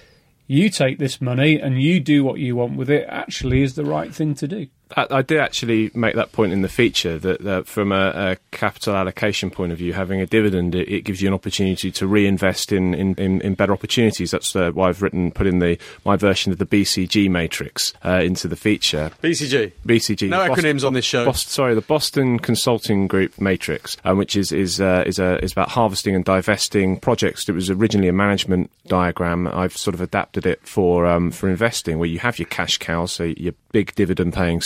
you 0.46 0.68
take 0.68 0.98
this 0.98 1.20
money 1.20 1.60
and 1.60 1.80
you 1.80 2.00
do 2.00 2.24
what 2.24 2.38
you 2.38 2.56
want 2.56 2.76
with 2.76 2.90
it, 2.90 3.06
actually 3.08 3.62
is 3.62 3.74
the 3.74 3.84
right 3.84 4.14
thing 4.14 4.34
to 4.34 4.48
do. 4.48 4.68
I, 4.96 5.06
I 5.10 5.22
did 5.22 5.38
actually 5.38 5.90
make 5.94 6.14
that 6.14 6.32
point 6.32 6.52
in 6.52 6.62
the 6.62 6.68
feature 6.68 7.18
that, 7.18 7.42
that 7.42 7.66
from 7.66 7.92
a, 7.92 8.12
a, 8.14 8.36
capital 8.50 8.94
allocation 8.94 9.50
point 9.50 9.72
of 9.72 9.78
view, 9.78 9.92
having 9.92 10.20
a 10.20 10.26
dividend 10.26 10.74
it, 10.74 10.88
it 10.88 11.02
gives 11.02 11.22
you 11.22 11.28
an 11.28 11.34
opportunity 11.34 11.90
to 11.90 12.06
reinvest 12.06 12.72
in 12.72 12.94
in, 12.94 13.14
in, 13.14 13.40
in 13.40 13.54
better 13.54 13.72
opportunities. 13.72 14.30
That's 14.30 14.54
uh, 14.54 14.70
why 14.72 14.88
I've 14.88 15.02
written 15.02 15.30
put 15.30 15.46
in 15.46 15.58
the 15.58 15.78
my 16.04 16.16
version 16.16 16.52
of 16.52 16.58
the 16.58 16.66
BCG 16.66 17.30
matrix 17.30 17.92
uh, 18.04 18.20
into 18.22 18.48
the 18.48 18.56
feature. 18.56 19.10
BCG. 19.22 19.72
BCG. 19.86 20.28
No 20.28 20.48
acronyms 20.48 20.84
on 20.84 20.94
this 20.94 21.04
show. 21.04 21.24
Boston, 21.24 21.50
sorry, 21.50 21.74
the 21.74 21.80
Boston 21.80 22.38
Consulting 22.38 23.06
Group 23.06 23.40
matrix, 23.40 23.96
um, 24.04 24.18
which 24.18 24.36
is 24.36 24.52
is 24.52 24.80
uh, 24.80 25.04
is, 25.06 25.18
a, 25.18 25.42
is 25.42 25.52
about 25.52 25.70
harvesting 25.70 26.14
and 26.14 26.24
divesting 26.24 26.98
projects. 26.98 27.48
It 27.48 27.52
was 27.52 27.70
originally 27.70 28.08
a 28.08 28.12
management 28.12 28.70
diagram. 28.86 29.46
I've 29.48 29.76
sort 29.76 29.94
of 29.94 30.00
adapted 30.00 30.46
it 30.46 30.66
for 30.66 31.06
um, 31.06 31.30
for 31.30 31.48
investing, 31.48 31.98
where 31.98 32.08
you 32.08 32.18
have 32.18 32.38
your 32.38 32.46
cash 32.46 32.78
cows, 32.78 33.12
so 33.12 33.24
your 33.24 33.54
big 33.72 33.94
dividend 33.94 34.34
paying 34.34 34.60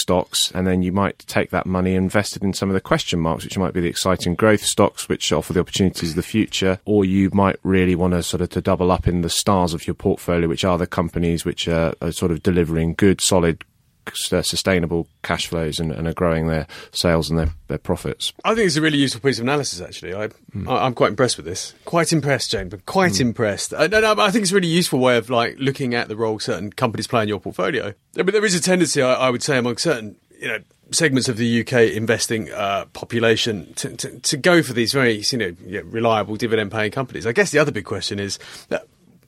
and 0.54 0.66
then 0.66 0.82
you 0.82 0.92
might 0.92 1.18
take 1.20 1.50
that 1.50 1.66
money 1.66 1.94
and 1.94 2.04
invest 2.04 2.36
it 2.36 2.42
in 2.42 2.52
some 2.52 2.68
of 2.68 2.74
the 2.74 2.80
question 2.80 3.20
marks, 3.20 3.44
which 3.44 3.58
might 3.58 3.74
be 3.74 3.80
the 3.80 3.88
exciting 3.88 4.34
growth 4.34 4.64
stocks, 4.64 5.08
which 5.08 5.32
offer 5.32 5.52
the 5.52 5.60
opportunities 5.60 6.10
of 6.10 6.16
the 6.16 6.22
future, 6.22 6.78
or 6.84 7.04
you 7.04 7.30
might 7.32 7.56
really 7.62 7.94
want 7.94 8.14
to 8.14 8.22
sort 8.22 8.40
of 8.40 8.48
to 8.50 8.60
double 8.60 8.90
up 8.90 9.08
in 9.08 9.22
the 9.22 9.28
stars 9.28 9.74
of 9.74 9.86
your 9.86 9.94
portfolio, 9.94 10.48
which 10.48 10.64
are 10.64 10.78
the 10.78 10.86
companies 10.86 11.44
which 11.44 11.68
are, 11.68 11.94
are 12.00 12.12
sort 12.12 12.30
of 12.30 12.42
delivering 12.42 12.94
good, 12.94 13.20
solid 13.20 13.64
sustainable 14.12 15.08
cash 15.22 15.46
flows 15.46 15.78
and, 15.78 15.92
and, 15.92 16.06
are 16.06 16.12
growing 16.12 16.46
their 16.46 16.66
sales 16.92 17.30
and 17.30 17.38
their, 17.38 17.48
their 17.68 17.78
profits. 17.78 18.32
I 18.44 18.54
think 18.54 18.66
it's 18.66 18.76
a 18.76 18.80
really 18.80 18.98
useful 18.98 19.20
piece 19.20 19.38
of 19.38 19.44
analysis. 19.44 19.80
Actually, 19.80 20.14
I, 20.14 20.28
mm. 20.54 20.68
I 20.68 20.86
am 20.86 20.94
quite 20.94 21.08
impressed 21.08 21.36
with 21.36 21.46
this. 21.46 21.74
Quite 21.84 22.12
impressed, 22.12 22.50
Jane, 22.50 22.68
but 22.68 22.84
quite 22.86 23.12
mm. 23.12 23.20
impressed. 23.20 23.74
I, 23.74 23.86
no, 23.86 24.00
no, 24.00 24.14
I 24.18 24.30
think 24.30 24.42
it's 24.42 24.52
a 24.52 24.54
really 24.54 24.68
useful 24.68 24.98
way 24.98 25.16
of 25.16 25.30
like 25.30 25.56
looking 25.58 25.94
at 25.94 26.08
the 26.08 26.16
role 26.16 26.38
certain 26.38 26.72
companies 26.72 27.06
play 27.06 27.22
in 27.22 27.28
your 27.28 27.40
portfolio. 27.40 27.94
But 28.14 28.32
there 28.32 28.44
is 28.44 28.54
a 28.54 28.60
tendency, 28.60 29.02
I, 29.02 29.14
I 29.14 29.30
would 29.30 29.42
say, 29.42 29.58
among 29.58 29.78
certain 29.78 30.16
you 30.38 30.48
know 30.48 30.58
segments 30.90 31.28
of 31.28 31.36
the 31.36 31.60
UK 31.60 31.94
investing 31.94 32.50
uh, 32.52 32.84
population 32.92 33.72
to, 33.74 33.96
to, 33.96 34.20
to, 34.20 34.36
go 34.36 34.62
for 34.62 34.72
these 34.72 34.92
very 34.92 35.24
you 35.30 35.38
know 35.38 35.82
reliable 35.84 36.36
dividend 36.36 36.70
paying 36.70 36.90
companies. 36.90 37.26
I 37.26 37.32
guess 37.32 37.50
the 37.50 37.58
other 37.58 37.72
big 37.72 37.84
question 37.84 38.18
is 38.18 38.38
that, 38.68 38.86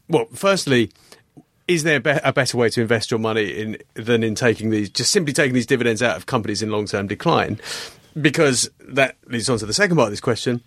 well, 0.08 0.26
firstly 0.34 0.90
is 1.68 1.82
there 1.82 2.00
a 2.22 2.32
better 2.32 2.56
way 2.56 2.68
to 2.70 2.80
invest 2.80 3.10
your 3.10 3.18
money 3.18 3.48
in 3.50 3.78
than 3.94 4.22
in 4.22 4.34
taking 4.34 4.70
these 4.70 4.88
just 4.88 5.10
simply 5.10 5.32
taking 5.32 5.54
these 5.54 5.66
dividends 5.66 6.02
out 6.02 6.16
of 6.16 6.26
companies 6.26 6.62
in 6.62 6.70
long 6.70 6.86
term 6.86 7.06
decline? 7.06 7.60
Because 8.20 8.70
that 8.80 9.16
leads 9.26 9.50
on 9.50 9.58
to 9.58 9.66
the 9.66 9.74
second 9.74 9.96
part 9.96 10.06
of 10.06 10.12
this 10.12 10.20
question: 10.20 10.62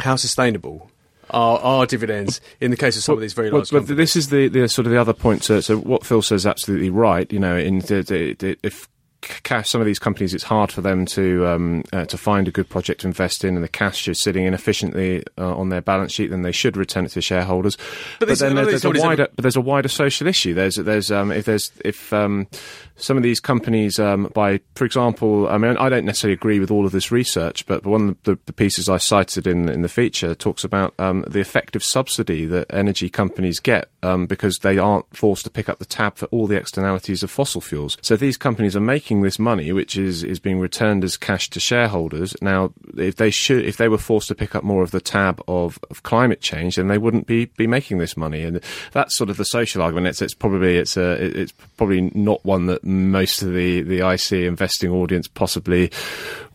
How 0.00 0.16
sustainable 0.16 0.90
are, 1.30 1.58
are 1.58 1.86
dividends 1.86 2.40
in 2.60 2.70
the 2.70 2.76
case 2.76 2.96
of 2.96 3.02
some 3.02 3.14
well, 3.14 3.18
of 3.18 3.22
these 3.22 3.32
very 3.32 3.50
large 3.50 3.72
well, 3.72 3.80
companies? 3.80 3.96
This 3.96 4.16
is 4.16 4.28
the, 4.30 4.48
the, 4.48 4.68
sort 4.68 4.86
of 4.86 4.92
the 4.92 5.00
other 5.00 5.12
point. 5.12 5.44
So, 5.44 5.60
so 5.60 5.76
what 5.78 6.06
Phil 6.06 6.22
says 6.22 6.42
is 6.42 6.46
absolutely 6.46 6.90
right. 6.90 7.30
You 7.32 7.38
know, 7.38 7.56
in 7.56 7.80
the, 7.80 8.34
the, 8.38 8.56
if 8.62 8.88
cash. 9.20 9.68
Some 9.68 9.80
of 9.80 9.86
these 9.86 9.98
companies, 9.98 10.34
it's 10.34 10.44
hard 10.44 10.70
for 10.70 10.80
them 10.80 11.06
to 11.06 11.46
um, 11.46 11.84
uh, 11.92 12.04
to 12.06 12.18
find 12.18 12.48
a 12.48 12.50
good 12.50 12.68
project 12.68 13.02
to 13.02 13.06
invest 13.06 13.44
in, 13.44 13.54
and 13.54 13.64
the 13.64 13.68
cash 13.68 14.08
is 14.08 14.20
sitting 14.20 14.44
inefficiently 14.44 15.24
uh, 15.36 15.56
on 15.56 15.68
their 15.68 15.80
balance 15.80 16.12
sheet. 16.12 16.30
Then 16.30 16.42
they 16.42 16.52
should 16.52 16.76
return 16.76 17.04
it 17.04 17.10
to 17.10 17.20
shareholders. 17.20 17.76
But, 18.18 18.28
but 18.28 18.38
then 18.38 18.54
there's, 18.54 18.82
there's 18.82 18.84
a 18.84 19.00
wider, 19.00 19.28
but 19.34 19.42
there's 19.42 19.56
a 19.56 19.60
wider 19.60 19.88
social 19.88 20.26
issue. 20.26 20.54
There's 20.54 20.76
there's 20.76 21.10
um, 21.10 21.32
if 21.32 21.44
there's 21.44 21.72
if 21.84 22.12
um, 22.12 22.46
some 22.96 23.16
of 23.16 23.22
these 23.22 23.40
companies, 23.40 23.98
um, 23.98 24.30
by 24.34 24.60
for 24.74 24.84
example, 24.84 25.48
I 25.48 25.58
mean, 25.58 25.76
I 25.76 25.88
don't 25.88 26.04
necessarily 26.04 26.34
agree 26.34 26.60
with 26.60 26.70
all 26.70 26.86
of 26.86 26.92
this 26.92 27.10
research, 27.10 27.66
but 27.66 27.86
one 27.86 28.10
of 28.10 28.22
the, 28.24 28.38
the 28.46 28.52
pieces 28.52 28.88
I 28.88 28.98
cited 28.98 29.46
in 29.46 29.68
in 29.68 29.82
the 29.82 29.88
feature 29.88 30.34
talks 30.34 30.64
about 30.64 30.94
um, 30.98 31.24
the 31.26 31.40
effective 31.40 31.82
subsidy 31.82 32.44
that 32.46 32.66
energy 32.70 33.08
companies 33.08 33.60
get 33.60 33.88
um, 34.02 34.26
because 34.26 34.58
they 34.58 34.78
aren't 34.78 35.04
forced 35.16 35.44
to 35.44 35.50
pick 35.50 35.68
up 35.68 35.78
the 35.78 35.84
tab 35.84 36.16
for 36.16 36.26
all 36.26 36.46
the 36.46 36.56
externalities 36.56 37.22
of 37.22 37.30
fossil 37.30 37.60
fuels. 37.60 37.96
So 38.02 38.16
these 38.16 38.36
companies 38.36 38.76
are 38.76 38.80
making 38.80 39.07
this 39.22 39.38
money, 39.38 39.72
which 39.72 39.96
is 39.96 40.22
is 40.22 40.38
being 40.38 40.60
returned 40.60 41.04
as 41.04 41.16
cash 41.16 41.50
to 41.50 41.60
shareholders. 41.60 42.36
Now, 42.40 42.72
if 42.96 43.16
they 43.16 43.30
should, 43.30 43.64
if 43.64 43.76
they 43.76 43.88
were 43.88 43.98
forced 43.98 44.28
to 44.28 44.34
pick 44.34 44.54
up 44.54 44.64
more 44.64 44.82
of 44.82 44.90
the 44.90 45.00
tab 45.00 45.42
of, 45.48 45.78
of 45.90 46.02
climate 46.02 46.40
change, 46.40 46.76
then 46.76 46.88
they 46.88 46.98
wouldn't 46.98 47.26
be 47.26 47.46
be 47.46 47.66
making 47.66 47.98
this 47.98 48.16
money. 48.16 48.44
And 48.44 48.60
that's 48.92 49.16
sort 49.16 49.30
of 49.30 49.36
the 49.36 49.44
social 49.44 49.82
argument. 49.82 50.06
It's 50.08 50.22
it's 50.22 50.34
probably 50.34 50.76
it's 50.76 50.96
a 50.96 51.12
it's 51.12 51.52
probably 51.76 52.10
not 52.14 52.44
one 52.44 52.66
that 52.66 52.84
most 52.84 53.42
of 53.42 53.52
the, 53.52 53.82
the 53.82 54.08
IC 54.08 54.32
investing 54.32 54.90
audience 54.90 55.28
possibly 55.28 55.90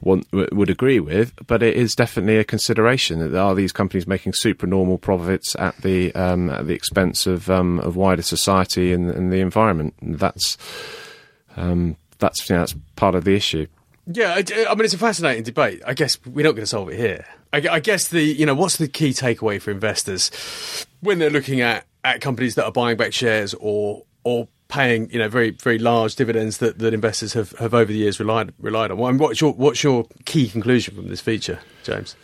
want, 0.04 0.28
would 0.32 0.70
agree 0.70 1.00
with, 1.00 1.34
but 1.48 1.64
it 1.64 1.76
is 1.76 1.96
definitely 1.96 2.38
a 2.38 2.44
consideration. 2.44 3.20
That 3.20 3.36
are 3.36 3.56
these 3.56 3.72
companies 3.72 4.08
making 4.08 4.34
supernormal 4.34 4.98
profits 4.98 5.56
at 5.58 5.78
the 5.78 6.14
um, 6.16 6.50
at 6.50 6.68
the 6.68 6.74
expense 6.74 7.26
of 7.26 7.50
um, 7.50 7.80
of 7.80 7.96
wider 7.96 8.22
society 8.22 8.94
and, 8.94 9.10
and 9.10 9.32
the 9.32 9.40
environment? 9.40 9.94
That's 10.02 10.58
um, 11.56 11.98
that's 12.24 12.50
you 12.50 12.56
know, 12.56 12.62
that's 12.62 12.76
part 12.96 13.16
of 13.16 13.24
the 13.24 13.36
issue. 13.36 13.68
Yeah, 14.06 14.34
I, 14.34 14.76
mean 14.76 14.86
it's 14.86 14.94
a 14.94 14.98
fascinating 14.98 15.44
debate. 15.44 15.82
I 15.86 15.94
guess 15.94 16.18
we're 16.26 16.44
not 16.44 16.52
going 16.52 16.64
to 16.64 16.68
solve 16.68 16.90
it 16.90 16.98
here. 16.98 17.26
I, 17.54 17.58
I 17.70 17.80
guess 17.80 18.10
the 18.10 18.22
you 18.22 18.46
know 18.46 18.56
what's 18.56 18.78
the 18.78 18.88
key 18.88 19.12
takeaway 19.12 19.62
for 19.62 19.72
investors 19.72 20.86
when 21.02 21.20
they're 21.20 21.30
looking 21.30 21.62
at 21.62 21.86
at 22.04 22.20
companies 22.20 22.56
that 22.56 22.66
are 22.66 22.72
buying 22.72 22.98
back 22.98 23.14
shares 23.14 23.54
or 23.54 24.04
or 24.24 24.48
paying 24.68 25.10
you 25.12 25.20
know 25.20 25.30
very 25.30 25.52
very 25.52 25.78
large 25.78 26.16
dividends 26.16 26.58
that, 26.58 26.80
that 26.80 26.94
investors 26.94 27.34
have, 27.34 27.52
have 27.60 27.74
over 27.74 27.92
the 27.92 27.98
years 27.98 28.20
relied 28.20 28.54
relied 28.60 28.92
on. 28.92 29.18
What's 29.18 29.40
your 29.40 29.54
what's 29.54 29.84
your 29.84 30.06
key 30.26 30.50
conclusion 30.50 30.96
from 30.96 31.08
this 31.08 31.22
feature, 31.22 31.60
James? 31.84 32.16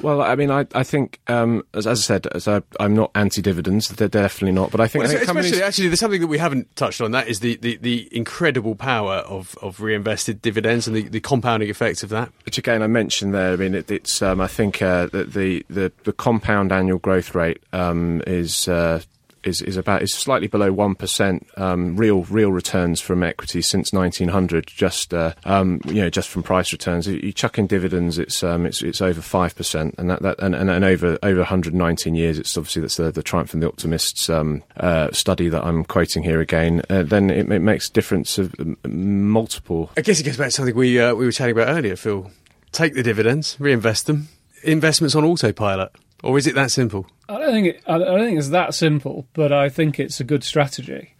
Well, 0.00 0.22
I 0.22 0.34
mean, 0.34 0.50
I, 0.50 0.66
I 0.74 0.82
think, 0.82 1.20
um, 1.26 1.64
as, 1.74 1.86
as, 1.86 2.00
I 2.00 2.02
said, 2.02 2.26
as 2.28 2.48
I, 2.48 2.62
am 2.80 2.94
not 2.94 3.10
anti-dividends. 3.14 3.88
They're 3.88 4.08
definitely 4.08 4.52
not. 4.52 4.70
But 4.70 4.80
I 4.80 4.88
think, 4.88 5.04
well, 5.04 5.10
I 5.10 5.14
think 5.14 5.22
especially 5.22 5.42
companies... 5.42 5.60
actually, 5.60 5.88
there's 5.88 6.00
something 6.00 6.20
that 6.20 6.26
we 6.28 6.38
haven't 6.38 6.74
touched 6.76 7.00
on. 7.00 7.10
That 7.10 7.28
is 7.28 7.40
the, 7.40 7.56
the, 7.56 7.76
the 7.76 8.08
incredible 8.10 8.74
power 8.74 9.16
of, 9.16 9.56
of 9.60 9.80
reinvested 9.80 10.40
dividends 10.40 10.86
and 10.86 10.96
the, 10.96 11.08
the 11.08 11.20
compounding 11.20 11.68
effects 11.68 12.02
of 12.02 12.08
that. 12.10 12.32
Which 12.44 12.58
again, 12.58 12.82
I 12.82 12.86
mentioned 12.86 13.34
there. 13.34 13.52
I 13.52 13.56
mean, 13.56 13.74
it, 13.74 13.90
it's 13.90 14.22
um, 14.22 14.40
I 14.40 14.46
think 14.46 14.80
uh, 14.80 15.06
the, 15.06 15.64
the 15.68 15.92
the 16.04 16.12
compound 16.12 16.72
annual 16.72 16.98
growth 16.98 17.34
rate 17.34 17.62
um, 17.72 18.22
is. 18.26 18.68
Uh, 18.68 19.00
is, 19.44 19.62
is 19.62 19.76
about 19.76 20.02
is 20.02 20.14
slightly 20.14 20.46
below 20.46 20.72
one 20.72 20.94
percent 20.94 21.46
um, 21.56 21.96
real 21.96 22.22
real 22.24 22.52
returns 22.52 23.00
from 23.00 23.22
equities 23.22 23.68
since 23.68 23.92
1900. 23.92 24.66
Just 24.66 25.12
uh, 25.14 25.34
um, 25.44 25.80
you 25.86 26.02
know, 26.02 26.10
just 26.10 26.28
from 26.28 26.42
price 26.42 26.72
returns. 26.72 27.06
You 27.06 27.32
chuck 27.32 27.58
in 27.58 27.66
dividends, 27.66 28.18
it's 28.18 28.42
um, 28.42 28.66
it's, 28.66 28.82
it's 28.82 29.00
over 29.00 29.20
five 29.20 29.54
percent, 29.54 29.94
and 29.98 30.10
that, 30.10 30.22
that 30.22 30.40
and, 30.40 30.54
and, 30.54 30.70
and, 30.70 30.84
over 30.84 31.18
over 31.22 31.38
119 31.38 32.14
years, 32.14 32.38
it's 32.38 32.56
obviously 32.56 32.82
that's 32.82 32.96
the, 32.96 33.10
the 33.10 33.22
triumph 33.22 33.54
and 33.54 33.62
the 33.62 33.68
optimists 33.68 34.28
um, 34.28 34.62
uh, 34.76 35.10
study 35.12 35.48
that 35.48 35.64
I'm 35.64 35.84
quoting 35.84 36.22
here 36.22 36.40
again. 36.40 36.82
Uh, 36.88 37.02
then 37.02 37.30
it, 37.30 37.50
it, 37.50 37.60
makes 37.60 37.88
difference 37.88 38.38
of 38.38 38.54
multiple. 38.86 39.90
I 39.96 40.00
guess 40.00 40.20
it 40.20 40.24
gets 40.24 40.36
back 40.36 40.48
to 40.48 40.52
something 40.52 40.74
we 40.74 41.00
uh, 41.00 41.14
we 41.14 41.24
were 41.24 41.32
chatting 41.32 41.56
about 41.56 41.68
earlier, 41.68 41.96
Phil. 41.96 42.30
Take 42.72 42.94
the 42.94 43.02
dividends, 43.02 43.56
reinvest 43.58 44.06
them. 44.06 44.28
Investments 44.64 45.14
on 45.14 45.24
autopilot. 45.24 45.92
Or 46.22 46.38
is 46.38 46.46
it 46.46 46.54
that 46.54 46.70
simple? 46.70 47.06
I 47.28 47.38
don't 47.38 47.52
think 47.52 47.66
it, 47.66 47.82
I 47.86 47.98
don't 47.98 48.24
think 48.24 48.38
it's 48.38 48.50
that 48.50 48.74
simple, 48.74 49.26
but 49.32 49.52
I 49.52 49.68
think 49.68 49.98
it's 49.98 50.20
a 50.20 50.24
good 50.24 50.44
strategy. 50.44 51.14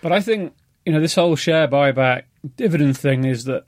But 0.00 0.12
I 0.12 0.20
think 0.20 0.54
you 0.84 0.92
know 0.92 1.00
this 1.00 1.14
whole 1.14 1.36
share 1.36 1.68
buyback 1.68 2.24
dividend 2.56 2.96
thing 2.96 3.24
is 3.24 3.44
that 3.44 3.64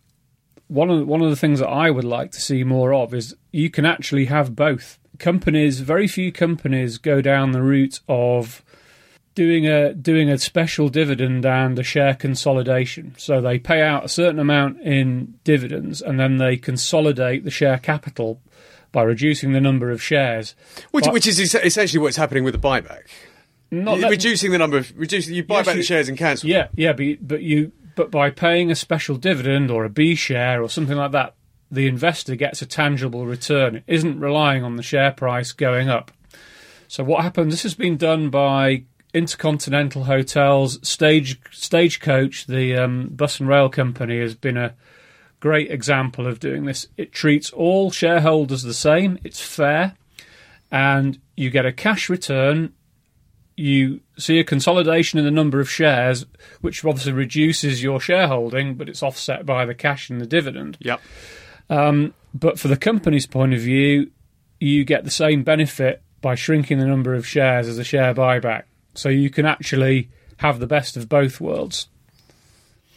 one 0.69 0.91
of 0.91 1.07
one 1.07 1.23
of 1.23 1.31
the 1.31 1.37
things 1.37 1.61
that 1.61 1.69
I 1.69 1.91
would 1.91 2.05
like 2.05 2.33
to 2.33 2.41
see 2.41 2.65
more 2.65 2.95
of 2.95 3.13
is 3.13 3.37
you 3.53 3.71
can 3.71 3.85
actually 3.85 4.27
have 4.27 4.57
both. 4.57 4.99
Companies, 5.19 5.81
very 5.81 6.07
few 6.07 6.31
companies 6.31 6.97
go 6.97 7.21
down 7.21 7.51
the 7.51 7.63
route 7.63 8.01
of 8.09 8.63
doing 9.35 9.67
a 9.67 9.93
doing 9.95 10.31
a 10.31 10.39
special 10.39 10.89
dividend 10.89 11.45
and 11.45 11.79
a 11.79 11.83
share 11.83 12.15
consolidation. 12.15 13.15
So 13.19 13.41
they 13.41 13.59
pay 13.59 13.83
out 13.83 14.05
a 14.05 14.09
certain 14.09 14.39
amount 14.39 14.81
in 14.81 15.39
dividends 15.45 16.01
and 16.01 16.19
then 16.19 16.39
they 16.39 16.57
consolidate 16.57 17.45
the 17.45 17.51
share 17.51 17.79
capital 17.79 18.41
by 18.99 19.05
reducing 19.05 19.53
the 19.53 19.61
number 19.61 19.93
of 19.93 20.03
shares. 20.03 20.57
Which, 20.91 21.07
which 21.07 21.25
is 21.29 21.55
essentially 21.55 22.03
what's 22.03 22.17
happening 22.17 22.43
with 22.43 22.53
the 22.53 22.61
buyback. 22.61 23.03
Not 23.71 24.01
that, 24.01 24.11
reducing 24.11 24.51
the 24.51 24.59
number 24.59 24.79
of 24.79 24.93
reducing 24.97 25.35
you 25.35 25.45
buy 25.45 25.59
yes, 25.59 25.67
back 25.67 25.75
you, 25.77 25.83
the 25.83 25.87
shares 25.87 26.09
and 26.09 26.19
cancel. 26.19 26.49
Yeah, 26.49 26.67
yeah, 26.75 26.93
but 26.93 27.07
but 27.21 27.43
you 27.43 27.71
but 27.95 28.11
by 28.11 28.31
paying 28.31 28.73
a 28.73 28.75
special 28.75 29.17
dividend 29.17 29.71
or 29.71 29.85
a 29.85 29.89
B 29.89 30.17
share 30.17 30.61
or 30.61 30.69
something 30.69 30.97
like 30.97 31.13
that, 31.13 31.35
the 31.71 31.87
investor 31.87 32.35
gets 32.35 32.61
a 32.61 32.67
tangible 32.67 33.25
return. 33.25 33.77
It 33.77 33.85
isn't 33.87 34.19
relying 34.19 34.65
on 34.65 34.75
the 34.75 34.83
share 34.83 35.13
price 35.13 35.53
going 35.53 35.89
up. 35.89 36.11
So 36.89 37.05
what 37.05 37.23
happens? 37.23 37.53
This 37.53 37.63
has 37.63 37.75
been 37.75 37.99
done 37.99 38.31
by 38.31 38.85
Intercontinental 39.15 40.05
Hotels, 40.05 40.81
Stage 40.83 41.41
Stagecoach, 41.53 42.47
the 42.47 42.75
um, 42.75 43.11
bus 43.11 43.39
and 43.39 43.49
rail 43.49 43.69
company, 43.69 44.19
has 44.19 44.35
been 44.35 44.57
a 44.57 44.75
great 45.41 45.71
example 45.71 46.27
of 46.27 46.41
doing 46.41 46.65
this. 46.65 46.87
It 46.97 47.13
treats 47.13 47.51
all 47.51 47.91
shareholders 47.91 48.63
the 48.63 48.75
same, 48.75 49.19
it's 49.25 49.41
fair, 49.41 49.95
and 50.71 51.21
you 51.37 51.51
get 51.51 51.67
a 51.67 51.73
cash 51.73 52.09
return. 52.09 52.73
You 53.57 54.01
see 54.17 54.39
a 54.39 54.45
consolidation 54.45 55.19
in 55.19 55.25
the 55.25 55.31
number 55.31 55.59
of 55.59 55.71
shares, 55.71 56.27
which 56.61 56.85
obviously 56.85 57.13
reduces 57.13 57.83
your 57.83 58.01
shareholding, 58.01 58.75
but 58.75 58.89
it's 58.89 59.03
offset 59.03 59.45
by 59.45 59.65
the 59.65 59.75
cash 59.75 60.11
and 60.11 60.21
the 60.21 60.27
dividend. 60.27 60.79
Yep. 60.81 61.01
Um, 61.69 62.15
but 62.33 62.59
for 62.59 62.69
the 62.69 62.77
company's 62.77 63.27
point 63.27 63.55
of 63.55 63.61
view, 63.61 64.11
you 64.61 64.85
get 64.85 65.05
the 65.05 65.11
same 65.11 65.43
benefit 65.43 66.03
by 66.21 66.35
shrinking 66.35 66.79
the 66.79 66.87
number 66.87 67.15
of 67.15 67.27
shares 67.27 67.69
as 67.69 67.79
a 67.79 67.85
share 67.85 68.15
buyback. 68.15 68.65
So 68.95 69.09
you 69.09 69.31
can 69.31 69.47
actually 69.47 70.09
have 70.39 70.61
the 70.61 70.67
best 70.67 70.97
of 70.97 71.09
both 71.09 71.41
worlds. 71.41 71.89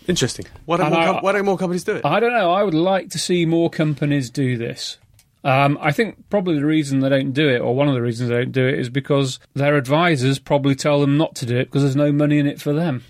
Interesting. 0.07 0.45
Why 0.65 0.77
don't, 0.77 0.89
more, 0.91 0.99
I- 0.99 1.05
com- 1.05 1.23
why 1.23 1.31
don't 1.31 1.45
more 1.45 1.57
companies 1.57 1.83
do 1.83 1.95
it? 1.95 2.05
I 2.05 2.19
don't 2.19 2.33
know. 2.33 2.51
I 2.51 2.63
would 2.63 2.73
like 2.73 3.09
to 3.11 3.19
see 3.19 3.45
more 3.45 3.69
companies 3.69 4.29
do 4.29 4.57
this. 4.57 4.97
Um, 5.43 5.77
I 5.81 5.91
think 5.91 6.29
probably 6.29 6.59
the 6.59 6.65
reason 6.65 6.99
they 6.99 7.09
don't 7.09 7.31
do 7.31 7.49
it, 7.49 7.59
or 7.59 7.73
one 7.75 7.87
of 7.87 7.95
the 7.95 8.01
reasons 8.01 8.29
they 8.29 8.35
don't 8.35 8.51
do 8.51 8.67
it, 8.67 8.77
is 8.77 8.89
because 8.89 9.39
their 9.55 9.75
advisors 9.75 10.37
probably 10.37 10.75
tell 10.75 11.01
them 11.01 11.17
not 11.17 11.33
to 11.35 11.45
do 11.47 11.57
it 11.57 11.65
because 11.65 11.81
there's 11.81 11.95
no 11.95 12.11
money 12.11 12.37
in 12.37 12.45
it 12.45 12.61
for 12.61 12.73
them. 12.73 13.03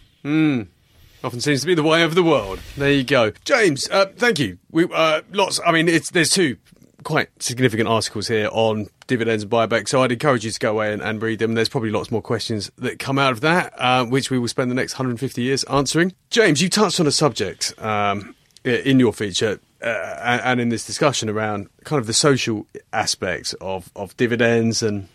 Often 1.24 1.42
seems 1.42 1.62
to 1.62 1.68
be 1.68 1.76
the 1.76 1.84
way 1.84 2.04
of 2.04 2.16
the 2.16 2.24
world. 2.24 2.60
There 2.78 2.92
you 2.92 3.04
go, 3.04 3.32
James. 3.44 3.88
Uh, 3.90 4.06
thank 4.16 4.40
you. 4.40 4.58
We 4.72 4.88
uh, 4.92 5.22
lots. 5.32 5.60
I 5.66 5.72
mean, 5.72 5.88
it's 5.90 6.10
there's 6.10 6.30
two 6.32 6.58
quite 7.04 7.30
significant 7.42 7.88
articles 7.88 8.28
here 8.28 8.50
on 8.52 8.88
dividends 9.08 9.44
and 9.44 9.52
buybacks. 9.52 9.90
So 9.90 10.04
I'd 10.04 10.12
encourage 10.12 10.46
you 10.46 10.52
to 10.52 10.60
go 10.60 10.72
away 10.72 10.94
and, 10.94 11.02
and 11.02 11.22
read 11.22 11.40
them. 11.40 11.54
There's 11.54 11.70
probably 11.70 11.92
lots 11.92 12.12
more 12.12 12.22
questions 12.22 12.72
that 12.78 13.00
come 13.00 13.20
out 13.20 13.32
of 13.32 13.42
that, 13.42 13.74
uh, 13.78 14.06
which 14.06 14.30
we 14.30 14.40
will 14.40 14.48
spend 14.48 14.72
the 14.72 14.76
next 14.76 14.94
150 14.94 15.42
years 15.42 15.64
answering. 15.66 16.14
James, 16.30 16.62
you 16.62 16.70
touched 16.70 17.00
on 17.00 17.08
a 17.08 17.12
subject 17.12 17.74
um, 17.80 18.36
in 18.64 19.00
your 19.00 19.14
feature. 19.14 19.60
Uh, 19.84 20.40
and 20.44 20.62
in 20.62 20.70
this 20.70 20.86
discussion 20.86 21.28
around 21.28 21.68
kind 21.86 22.00
of 22.00 22.06
the 22.06 22.14
social 22.14 22.68
aspects 22.94 23.54
of, 23.54 23.92
of 23.96 24.16
dividends 24.16 24.84
and 24.84 25.08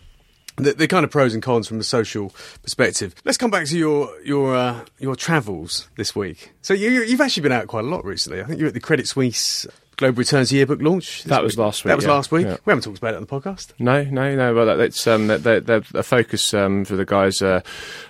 the, 0.57 0.73
the 0.73 0.87
kind 0.87 1.05
of 1.05 1.11
pros 1.11 1.33
and 1.33 1.41
cons 1.41 1.69
from 1.69 1.79
a 1.79 1.83
social 1.83 2.33
perspective. 2.63 3.15
Let's 3.23 3.37
come 3.37 3.49
back 3.49 3.65
to 3.67 3.77
your 3.77 4.09
your 4.21 4.55
uh, 4.55 4.85
your 4.99 5.15
travels 5.15 5.87
this 5.95 6.15
week. 6.15 6.51
So 6.61 6.73
you, 6.73 6.89
you've 7.03 7.21
actually 7.21 7.43
been 7.43 7.51
out 7.53 7.67
quite 7.67 7.85
a 7.85 7.87
lot 7.87 8.03
recently. 8.03 8.41
I 8.41 8.43
think 8.43 8.59
you're 8.59 8.67
at 8.67 8.73
the 8.73 8.81
Credit 8.81 9.07
Suisse 9.07 9.65
Global 9.97 10.19
Returns 10.19 10.51
Yearbook 10.51 10.81
launch. 10.81 11.23
That 11.23 11.41
was 11.43 11.57
last 11.57 11.83
week, 11.83 11.89
That 11.89 11.95
was 11.95 12.05
yeah. 12.05 12.11
last 12.11 12.31
week. 12.31 12.45
Yeah. 12.45 12.57
We 12.65 12.71
haven't 12.71 12.83
talked 12.83 12.99
about 12.99 13.15
it 13.15 13.17
on 13.17 13.23
the 13.23 13.27
podcast. 13.27 13.73
No, 13.79 14.03
no, 14.03 14.35
no. 14.35 14.53
Well, 14.53 14.79
it's 14.79 15.05
um, 15.07 15.27
that 15.27 15.43
that- 15.43 15.85
a 15.95 16.03
focus 16.03 16.53
um, 16.53 16.85
for 16.85 16.95
the 16.95 17.03
guys, 17.05 17.41
uh, 17.41 17.61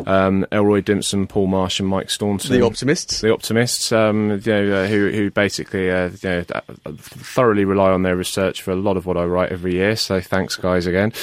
um, 0.05 0.45
Elroy 0.51 0.81
Dimson, 0.81 1.27
Paul 1.29 1.47
Marsh, 1.47 1.79
and 1.79 1.87
Mike 1.87 2.09
Staunton. 2.09 2.51
The 2.51 2.61
optimists. 2.65 3.21
the 3.21 3.31
optimists, 3.33 3.91
um, 3.91 4.31
you 4.43 4.51
know, 4.51 4.83
uh, 4.83 4.87
who 4.87 5.09
who 5.11 5.31
basically 5.31 5.89
uh, 5.89 6.09
you 6.21 6.29
know, 6.29 6.43
uh, 6.53 6.61
thoroughly 6.97 7.63
rely 7.65 7.91
on 7.91 8.03
their 8.03 8.15
research 8.17 8.61
for 8.61 8.71
a 8.71 8.75
lot 8.75 8.97
of 8.97 9.05
what 9.05 9.15
I 9.15 9.23
write 9.23 9.51
every 9.51 9.73
year. 9.73 9.95
So 9.95 10.19
thanks, 10.19 10.55
guys, 10.57 10.87
again. 10.87 11.13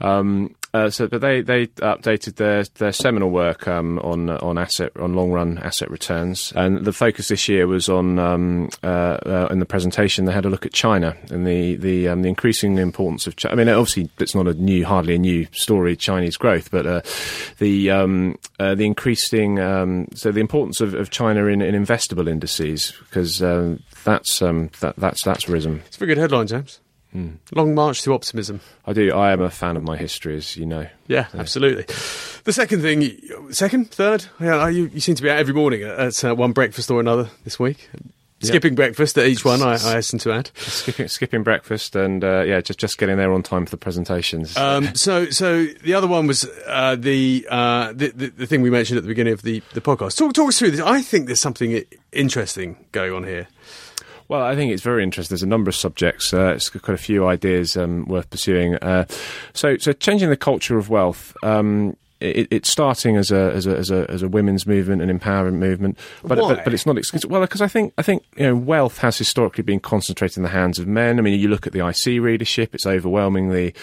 Um, 0.00 0.54
uh, 0.74 0.88
so, 0.88 1.06
but 1.06 1.20
they, 1.20 1.42
they 1.42 1.66
updated 1.66 2.36
their, 2.36 2.64
their 2.76 2.92
seminal 2.92 3.30
work 3.30 3.68
um, 3.68 3.98
on 3.98 4.30
on 4.30 4.56
asset 4.56 4.90
on 4.98 5.14
long 5.14 5.30
run 5.30 5.58
asset 5.58 5.90
returns, 5.90 6.52
and 6.56 6.84
the 6.84 6.92
focus 6.92 7.28
this 7.28 7.48
year 7.48 7.66
was 7.66 7.90
on 7.90 8.18
um, 8.18 8.70
uh, 8.82 9.18
uh, 9.26 9.48
in 9.50 9.58
the 9.58 9.66
presentation 9.66 10.24
they 10.24 10.32
had 10.32 10.46
a 10.46 10.50
look 10.50 10.64
at 10.64 10.72
China 10.72 11.16
and 11.30 11.46
the 11.46 11.76
the, 11.76 12.08
um, 12.08 12.22
the 12.22 12.28
increasing 12.28 12.78
importance 12.78 13.26
of. 13.26 13.36
China. 13.36 13.52
I 13.52 13.56
mean, 13.56 13.68
obviously 13.68 14.08
it's 14.18 14.34
not 14.34 14.48
a 14.48 14.54
new, 14.54 14.84
hardly 14.84 15.14
a 15.14 15.18
new 15.18 15.46
story, 15.52 15.96
Chinese 15.96 16.36
growth, 16.36 16.70
but 16.70 16.86
uh, 16.86 17.02
the 17.58 17.90
um, 17.90 18.38
uh, 18.58 18.74
the 18.74 18.86
increasing 18.86 19.58
um, 19.60 20.08
so 20.14 20.32
the 20.32 20.40
importance 20.40 20.80
of, 20.80 20.94
of 20.94 21.10
China 21.10 21.46
in, 21.46 21.60
in 21.60 21.74
investable 21.74 22.28
indices 22.28 22.92
because 23.00 23.42
um, 23.42 23.82
that's 24.04 24.40
um, 24.40 24.70
that, 24.80 24.96
that's 24.96 25.22
that's 25.22 25.48
risen. 25.48 25.82
It's 25.86 25.96
a 25.96 25.98
very 25.98 26.14
good 26.14 26.18
headline, 26.18 26.46
James. 26.46 26.80
Hmm. 27.12 27.32
Long 27.52 27.74
march 27.74 28.02
to 28.02 28.14
optimism. 28.14 28.60
I 28.86 28.94
do. 28.94 29.12
I 29.12 29.32
am 29.32 29.42
a 29.42 29.50
fan 29.50 29.76
of 29.76 29.82
my 29.82 29.96
history, 29.96 30.36
as 30.36 30.56
you 30.56 30.64
know. 30.64 30.86
Yeah, 31.08 31.26
absolutely. 31.34 31.84
The 32.44 32.52
second 32.52 32.80
thing, 32.80 33.18
second, 33.50 33.90
third, 33.90 34.24
yeah, 34.40 34.68
you, 34.68 34.86
you 34.86 35.00
seem 35.00 35.14
to 35.16 35.22
be 35.22 35.30
out 35.30 35.38
every 35.38 35.52
morning 35.52 35.82
at, 35.82 36.24
uh, 36.24 36.34
one 36.34 36.52
breakfast 36.52 36.90
or 36.90 37.00
another 37.00 37.28
this 37.44 37.58
week. 37.58 37.90
Skipping 38.40 38.74
breakfast 38.74 39.16
at 39.18 39.26
each 39.26 39.44
one, 39.44 39.62
I, 39.62 39.74
I 39.74 39.92
hasten 39.92 40.18
to 40.20 40.32
add. 40.32 40.50
Skipping, 40.56 41.06
skipping 41.06 41.42
breakfast 41.44 41.94
and 41.94 42.24
uh, 42.24 42.42
yeah, 42.42 42.60
just 42.60 42.80
just 42.80 42.98
getting 42.98 43.16
there 43.16 43.32
on 43.32 43.42
time 43.44 43.66
for 43.66 43.70
the 43.70 43.76
presentations. 43.76 44.56
Um, 44.56 44.92
so, 44.96 45.30
so 45.30 45.66
the 45.66 45.94
other 45.94 46.08
one 46.08 46.26
was 46.26 46.48
uh, 46.66 46.96
the, 46.96 47.46
uh, 47.48 47.92
the, 47.92 48.08
the 48.08 48.26
the 48.30 48.46
thing 48.46 48.62
we 48.62 48.70
mentioned 48.70 48.98
at 48.98 49.04
the 49.04 49.08
beginning 49.08 49.32
of 49.32 49.42
the, 49.42 49.62
the 49.74 49.80
podcast. 49.80 50.16
Talk, 50.16 50.32
talk 50.32 50.48
us 50.48 50.58
through 50.58 50.72
this. 50.72 50.80
I 50.80 51.02
think 51.02 51.26
there's 51.26 51.40
something 51.40 51.84
interesting 52.10 52.84
going 52.90 53.12
on 53.12 53.22
here. 53.24 53.46
Well, 54.32 54.40
I 54.40 54.56
think 54.56 54.72
it's 54.72 54.80
very 54.80 55.02
interesting. 55.02 55.34
There's 55.34 55.42
a 55.42 55.46
number 55.46 55.68
of 55.68 55.74
subjects. 55.74 56.32
Uh, 56.32 56.54
it's 56.56 56.70
got 56.70 56.80
quite 56.80 56.94
a 56.94 56.96
few 56.96 57.26
ideas 57.26 57.76
um, 57.76 58.06
worth 58.06 58.30
pursuing. 58.30 58.76
Uh, 58.76 59.04
so, 59.52 59.76
so 59.76 59.92
changing 59.92 60.30
the 60.30 60.38
culture 60.38 60.78
of 60.78 60.88
wealth. 60.88 61.36
Um, 61.42 61.98
it, 62.22 62.48
it's 62.50 62.70
starting 62.70 63.16
as 63.16 63.30
a, 63.30 63.52
as 63.52 63.66
a 63.66 63.76
as 63.76 63.90
a 63.90 64.10
as 64.10 64.22
a 64.22 64.28
women's 64.28 64.66
movement, 64.66 65.02
an 65.02 65.16
empowerment 65.16 65.54
movement, 65.54 65.98
but 66.22 66.38
but, 66.38 66.64
but 66.64 66.72
it's 66.72 66.86
not 66.86 66.96
exclusive. 66.96 67.30
Well, 67.30 67.40
because 67.40 67.60
I 67.60 67.68
think 67.68 67.92
I 67.98 68.02
think 68.02 68.24
you 68.36 68.46
know 68.46 68.54
wealth 68.54 68.98
has 68.98 69.18
historically 69.18 69.62
been 69.62 69.80
concentrated 69.80 70.36
in 70.36 70.42
the 70.42 70.48
hands 70.48 70.78
of 70.78 70.86
men. 70.86 71.18
I 71.18 71.22
mean, 71.22 71.38
you 71.38 71.48
look 71.48 71.66
at 71.66 71.72
the 71.72 71.86
IC 71.86 72.22
readership; 72.22 72.74
it's 72.74 72.86
overwhelmingly 72.86 73.74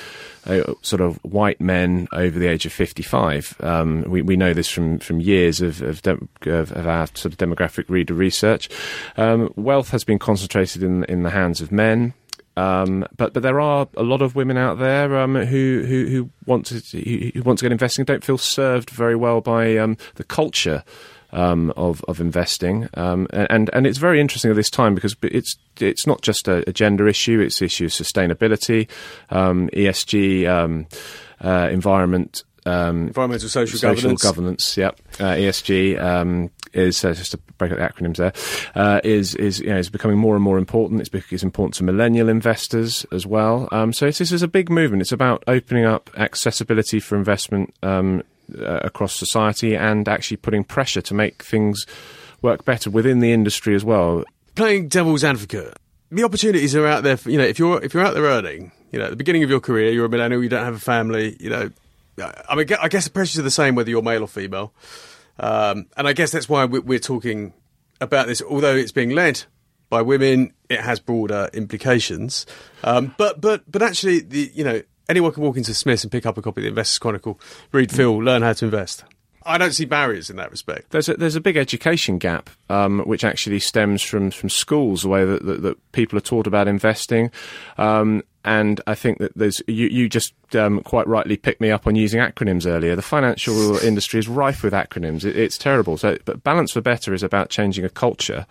uh, 0.46 0.74
sort 0.82 1.02
of 1.02 1.18
white 1.24 1.60
men 1.60 2.08
over 2.14 2.40
the 2.40 2.48
age 2.48 2.66
of 2.66 2.74
fifty-five. 2.74 3.56
Um, 3.60 4.04
we 4.08 4.22
we 4.22 4.36
know 4.36 4.54
this 4.54 4.70
from 4.70 5.00
from 5.00 5.20
years 5.20 5.62
of 5.62 5.82
of, 5.82 6.02
dem- 6.02 6.30
of 6.46 6.72
of 6.72 6.88
our 6.88 7.08
sort 7.08 7.34
of 7.34 7.38
demographic 7.38 7.90
reader 7.90 8.14
research. 8.14 8.70
Um, 9.18 9.54
wealth 9.56 9.90
has 9.90 10.04
been 10.04 10.20
concentrated 10.20 10.84
in 10.84 11.04
in 11.06 11.24
the 11.24 11.32
hands 11.32 11.62
of 11.62 11.72
men. 11.72 12.14
Um, 12.60 13.06
but 13.16 13.34
but 13.34 13.42
there 13.42 13.62
are 13.62 13.88
a 13.96 14.04
lot 14.04 14.22
of 14.22 14.36
women 14.36 14.58
out 14.58 14.80
there 14.80 15.18
um, 15.18 15.36
who, 15.36 15.86
who 15.88 16.08
who 16.08 16.30
want 16.46 16.66
to 16.68 16.80
who, 17.00 17.42
want 17.44 17.60
to 17.60 17.66
get 17.66 17.72
investing 17.72 18.04
don't 18.04 18.24
feel 18.24 18.38
served 18.38 18.90
very 18.90 19.16
well 19.16 19.40
by 19.40 19.78
um, 19.78 19.96
the 20.16 20.26
culture 20.26 20.84
um, 21.32 21.72
of 21.78 22.04
of 22.08 22.20
investing. 22.20 22.90
Um, 22.96 23.28
and 23.32 23.70
and 23.72 23.88
it's 23.88 23.98
very 23.98 24.20
interesting 24.20 24.52
at 24.52 24.58
this 24.58 24.70
time 24.70 24.94
because 24.94 25.16
it's 25.22 25.56
it's 25.80 26.06
not 26.06 26.22
just 26.22 26.50
a, 26.50 26.68
a 26.68 26.74
gender 26.74 27.08
issue 27.08 27.40
it's 27.40 27.60
the 27.60 27.66
issue 27.66 27.86
of 27.86 27.92
sustainability 27.92 28.90
um, 29.30 29.70
ESG 29.70 30.46
uh, 31.42 31.70
environment 31.72 32.44
um, 32.70 33.08
Environmental 33.08 33.50
social, 33.50 33.80
social 33.80 33.96
governance. 33.96 34.24
governance. 34.24 34.78
Yep, 34.78 35.00
uh, 35.20 35.24
ESG 35.34 36.02
um, 36.02 36.52
is 36.74 37.04
uh, 37.04 37.14
just 37.14 37.32
to 37.32 37.38
break 37.58 37.72
up 37.72 37.78
the 37.78 37.84
acronyms 37.84 38.18
there. 38.18 38.34
Uh, 38.76 39.02
is 39.04 39.36
is 39.36 39.60
you 39.60 39.70
know 39.70 39.78
is 39.78 39.90
becoming 39.90 40.18
more 40.18 40.36
and 40.36 40.44
more 40.44 40.58
important. 40.58 41.02
It's, 41.02 41.10
it's 41.32 41.44
important 41.44 41.76
to 41.76 41.84
millennial 41.84 42.30
investors 42.30 43.06
as 43.12 43.26
well. 43.26 43.68
Um, 43.72 43.94
so 43.94 44.06
this 44.06 44.32
is 44.32 44.42
a 44.42 44.48
big 44.48 44.70
movement. 44.70 45.02
It's 45.02 45.12
about 45.12 45.44
opening 45.48 45.86
up 45.86 46.10
accessibility 46.18 47.00
for 47.00 47.16
investment 47.16 47.74
um, 47.82 48.24
uh, 48.58 48.80
across 48.84 49.16
society 49.16 49.76
and 49.76 50.08
actually 50.08 50.38
putting 50.38 50.64
pressure 50.64 51.02
to 51.02 51.14
make 51.14 51.44
things 51.44 51.86
work 52.42 52.66
better 52.66 52.90
within 52.90 53.20
the 53.20 53.32
industry 53.32 53.76
as 53.76 53.84
well. 53.84 54.24
Playing 54.56 54.88
devil's 54.88 55.24
advocate, 55.24 55.76
the 56.12 56.24
opportunities 56.24 56.76
are 56.76 56.86
out 56.86 57.04
there. 57.04 57.18
For, 57.18 57.30
you 57.30 57.38
know, 57.38 57.46
if 57.46 57.60
you're 57.60 57.84
if 57.84 57.94
you're 57.94 58.04
out 58.04 58.14
there 58.14 58.24
earning, 58.24 58.72
you 58.92 59.00
know, 59.00 59.06
at 59.06 59.12
the 59.12 59.16
beginning 59.16 59.44
of 59.44 59.50
your 59.50 59.60
career, 59.60 59.92
you're 59.92 60.06
a 60.06 60.10
millennial, 60.10 60.44
you 60.44 60.50
don't 60.50 60.66
have 60.66 60.76
a 60.76 60.80
family. 60.80 61.38
You 61.40 61.50
know, 61.50 61.70
I 62.20 62.56
mean, 62.56 62.68
I 62.82 62.88
guess 62.88 63.06
the 63.06 63.12
pressures 63.12 63.40
are 63.40 63.44
the 63.44 63.52
same 63.52 63.76
whether 63.76 63.90
you're 63.90 64.02
male 64.02 64.24
or 64.24 64.28
female. 64.28 64.74
Um, 65.40 65.88
and 65.96 66.08
I 66.08 66.14
guess 66.14 66.32
that's 66.32 66.50
why 66.50 66.66
we- 66.66 66.80
we're 66.80 67.00
talking 67.00 67.54
about 68.02 68.28
this. 68.28 68.42
Although 68.42 68.76
it's 68.76 68.92
being 68.92 69.12
led 69.12 69.44
by 69.90 70.02
women, 70.02 70.54
it 70.70 70.82
has 70.82 71.00
broader 71.00 71.50
implications. 71.54 72.46
Um, 72.84 73.16
but 73.18 73.40
but 73.42 73.64
but 73.72 73.82
actually, 73.82 74.20
the 74.20 74.52
you 74.54 74.64
know 74.64 74.82
anyone 75.08 75.32
can 75.32 75.44
walk 75.44 75.58
into 75.58 75.74
Smiths 75.74 76.04
and 76.04 76.12
pick 76.12 76.26
up 76.26 76.38
a 76.38 76.42
copy 76.42 76.62
of 76.62 76.64
the 76.64 76.70
Investors 76.70 77.00
Chronicle, 77.00 77.40
read 77.72 77.92
Phil, 77.92 78.18
learn 78.18 78.42
how 78.42 78.54
to 78.54 78.66
invest. 78.66 79.04
I 79.46 79.58
don't 79.58 79.72
see 79.72 79.86
barriers 79.86 80.30
in 80.30 80.36
that 80.36 80.52
respect. 80.52 80.92
There's 80.92 81.08
a, 81.10 81.16
there's 81.16 81.38
a 81.38 81.42
big 81.42 81.56
education 81.58 82.18
gap, 82.20 82.50
um, 82.70 83.00
which 83.00 83.24
actually 83.24 83.60
stems 83.62 84.04
from, 84.04 84.30
from 84.32 84.50
schools, 84.50 85.02
the 85.04 85.08
way 85.08 85.26
that, 85.26 85.44
that, 85.46 85.62
that 85.64 85.92
people 85.94 86.18
are 86.18 86.22
taught 86.22 86.46
about 86.46 86.68
investing. 86.68 87.32
Um, 87.78 88.22
and 88.46 88.80
I 88.88 88.96
think 88.96 89.18
that 89.20 89.34
there's 89.36 89.62
you, 89.68 89.88
you 89.88 90.10
just 90.10 90.34
um, 90.56 90.82
quite 90.82 91.08
rightly 91.08 91.38
picked 91.38 91.62
me 91.62 91.72
up 91.72 91.88
on 91.88 91.96
using 91.96 92.22
acronyms 92.22 92.66
earlier. 92.66 92.96
The 92.96 93.02
financial 93.02 93.78
industry 93.84 94.20
is 94.20 94.28
rife 94.28 94.64
with 94.64 94.74
acronyms. 94.74 95.26
It, 95.26 95.36
it's 95.36 95.58
terrible. 95.58 95.98
So, 95.98 96.18
but 96.26 96.44
balance 96.44 96.72
for 96.72 96.82
better 96.82 97.14
is 97.14 97.24
about 97.24 97.50
changing 97.50 97.86
a 97.86 97.90
culture. 97.90 98.46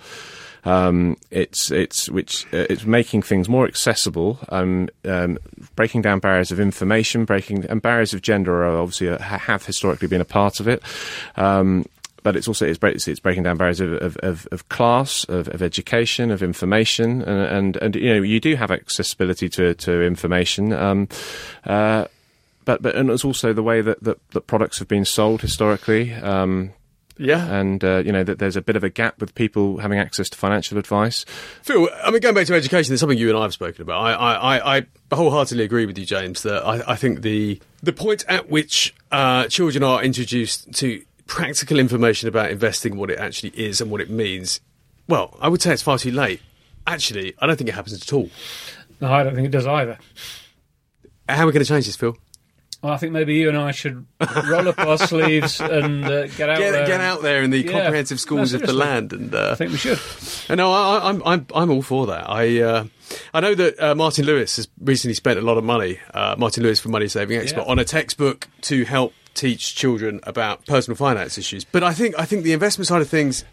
Um, 0.64 1.16
it's 1.30 1.70
it's 1.70 2.10
which 2.10 2.44
uh, 2.52 2.66
it's 2.68 2.84
making 2.84 3.22
things 3.22 3.48
more 3.48 3.66
accessible, 3.66 4.38
um, 4.50 4.88
um, 5.04 5.38
breaking 5.76 6.02
down 6.02 6.18
barriers 6.18 6.50
of 6.50 6.60
information, 6.60 7.24
breaking 7.24 7.64
and 7.66 7.80
barriers 7.80 8.12
of 8.12 8.22
gender 8.22 8.64
are 8.64 8.78
obviously 8.78 9.06
a, 9.06 9.22
have 9.22 9.64
historically 9.64 10.08
been 10.08 10.20
a 10.20 10.26
part 10.26 10.60
of 10.60 10.68
it. 10.68 10.82
But 12.22 12.36
it's 12.36 12.48
also 12.48 12.66
it's, 12.66 12.78
break, 12.78 12.96
it's, 12.96 13.06
it's 13.08 13.20
breaking 13.20 13.44
down 13.44 13.56
barriers 13.56 13.80
of, 13.80 13.92
of, 13.94 14.16
of, 14.18 14.48
of 14.50 14.68
class, 14.68 15.24
of, 15.24 15.48
of 15.48 15.62
education, 15.62 16.30
of 16.30 16.42
information, 16.42 17.22
and, 17.22 17.40
and 17.40 17.76
and 17.76 17.96
you 17.96 18.12
know 18.14 18.22
you 18.22 18.40
do 18.40 18.56
have 18.56 18.70
accessibility 18.70 19.48
to 19.50 19.74
to 19.74 20.02
information. 20.02 20.72
Um, 20.72 21.08
uh, 21.64 22.06
but 22.64 22.82
but 22.82 22.94
and 22.96 23.08
it's 23.10 23.24
also 23.24 23.52
the 23.52 23.62
way 23.62 23.80
that, 23.80 24.02
that, 24.02 24.18
that 24.30 24.46
products 24.46 24.78
have 24.78 24.88
been 24.88 25.04
sold 25.04 25.40
historically. 25.42 26.12
Um, 26.12 26.72
Yeah. 27.20 27.46
and 27.50 27.82
uh, 27.82 28.02
you 28.04 28.12
know 28.12 28.22
that 28.24 28.38
there's 28.38 28.56
a 28.56 28.62
bit 28.62 28.76
of 28.76 28.84
a 28.84 28.90
gap 28.90 29.20
with 29.20 29.34
people 29.34 29.78
having 29.78 29.98
access 29.98 30.28
to 30.30 30.38
financial 30.38 30.78
advice. 30.78 31.24
Phil, 31.62 31.88
I 32.04 32.10
mean, 32.10 32.20
going 32.20 32.34
back 32.34 32.46
to 32.46 32.54
education, 32.54 32.90
there's 32.92 33.00
something 33.00 33.18
you 33.18 33.28
and 33.28 33.36
I 33.38 33.42
have 33.42 33.52
spoken 33.52 33.82
about. 33.82 34.00
I, 34.02 34.12
I, 34.12 34.56
I, 34.56 34.86
I 35.10 35.14
wholeheartedly 35.14 35.64
agree 35.64 35.86
with 35.86 35.98
you, 35.98 36.06
James, 36.06 36.42
that 36.42 36.64
I, 36.64 36.92
I 36.92 36.96
think 36.96 37.22
the 37.22 37.58
the 37.82 37.92
point 37.92 38.24
at 38.28 38.48
which 38.48 38.94
uh, 39.10 39.46
children 39.48 39.82
are 39.82 40.02
introduced 40.02 40.72
to 40.74 41.02
practical 41.28 41.78
information 41.78 42.28
about 42.28 42.50
investing, 42.50 42.96
what 42.96 43.10
it 43.10 43.18
actually 43.20 43.50
is 43.50 43.80
and 43.80 43.88
what 43.90 44.00
it 44.00 44.10
means, 44.10 44.60
well, 45.06 45.36
I 45.40 45.48
would 45.48 45.62
say 45.62 45.72
it's 45.72 45.82
far 45.82 45.98
too 45.98 46.10
late. 46.10 46.40
Actually, 46.86 47.34
I 47.38 47.46
don't 47.46 47.56
think 47.56 47.68
it 47.68 47.74
happens 47.74 48.02
at 48.02 48.12
all. 48.12 48.28
No, 49.00 49.12
I 49.12 49.22
don't 49.22 49.34
think 49.36 49.46
it 49.46 49.50
does 49.52 49.66
either. 49.66 49.98
How 51.28 51.44
are 51.44 51.46
we 51.46 51.52
going 51.52 51.64
to 51.64 51.68
change 51.68 51.86
this, 51.86 51.94
Phil? 51.96 52.16
Well, 52.82 52.92
I 52.92 52.96
think 52.96 53.12
maybe 53.12 53.34
you 53.34 53.48
and 53.48 53.58
I 53.58 53.72
should 53.72 54.06
roll 54.46 54.68
up 54.68 54.78
our 54.78 54.96
sleeves 55.08 55.60
and 55.60 56.04
uh, 56.04 56.26
get 56.28 56.48
out 56.48 56.58
Get, 56.58 56.70
there. 56.72 56.86
get 56.86 57.00
out 57.00 57.22
there 57.22 57.42
in 57.42 57.50
the 57.50 57.58
Yeah. 57.64 57.72
comprehensive 57.72 58.20
schools 58.20 58.52
No, 58.52 58.60
of 58.60 58.66
the 58.66 58.72
land, 58.72 59.12
and 59.12 59.34
uh, 59.34 59.50
I 59.50 59.54
think 59.56 59.72
we 59.72 59.78
should. 59.78 59.98
And 60.48 60.58
no, 60.58 60.72
I, 60.72 60.98
I- 60.98 61.08
I'm 61.08 61.22
I'm 61.26 61.46
I'm 61.54 61.70
all 61.72 61.82
for 61.82 62.06
that. 62.06 62.30
I 62.30 62.60
uh, 62.62 62.84
I 63.34 63.40
know 63.40 63.54
that 63.56 63.80
uh, 63.82 63.94
Martin 63.96 64.26
Lewis 64.26 64.56
has 64.56 64.68
recently 64.80 65.14
spent 65.14 65.40
a 65.40 65.42
lot 65.42 65.58
of 65.58 65.64
money. 65.64 65.98
Uh, 66.14 66.36
Martin 66.38 66.62
Lewis 66.62 66.78
from 66.78 66.92
Money 66.92 67.08
Saving 67.08 67.36
Expert 67.40 67.62
Yeah. 67.62 67.66
on 67.72 67.80
a 67.80 67.84
textbook 67.84 68.46
to 68.62 68.84
help 68.84 69.12
teach 69.38 69.74
children 69.74 70.20
about 70.24 70.66
personal 70.66 70.96
finance 70.96 71.38
issues. 71.38 71.64
But 71.64 71.82
I 71.82 71.92
think 71.94 72.14
I 72.18 72.24
think 72.24 72.42
the 72.44 72.52
investment 72.52 72.88
side 72.88 73.00
of 73.02 73.08
things. 73.08 73.44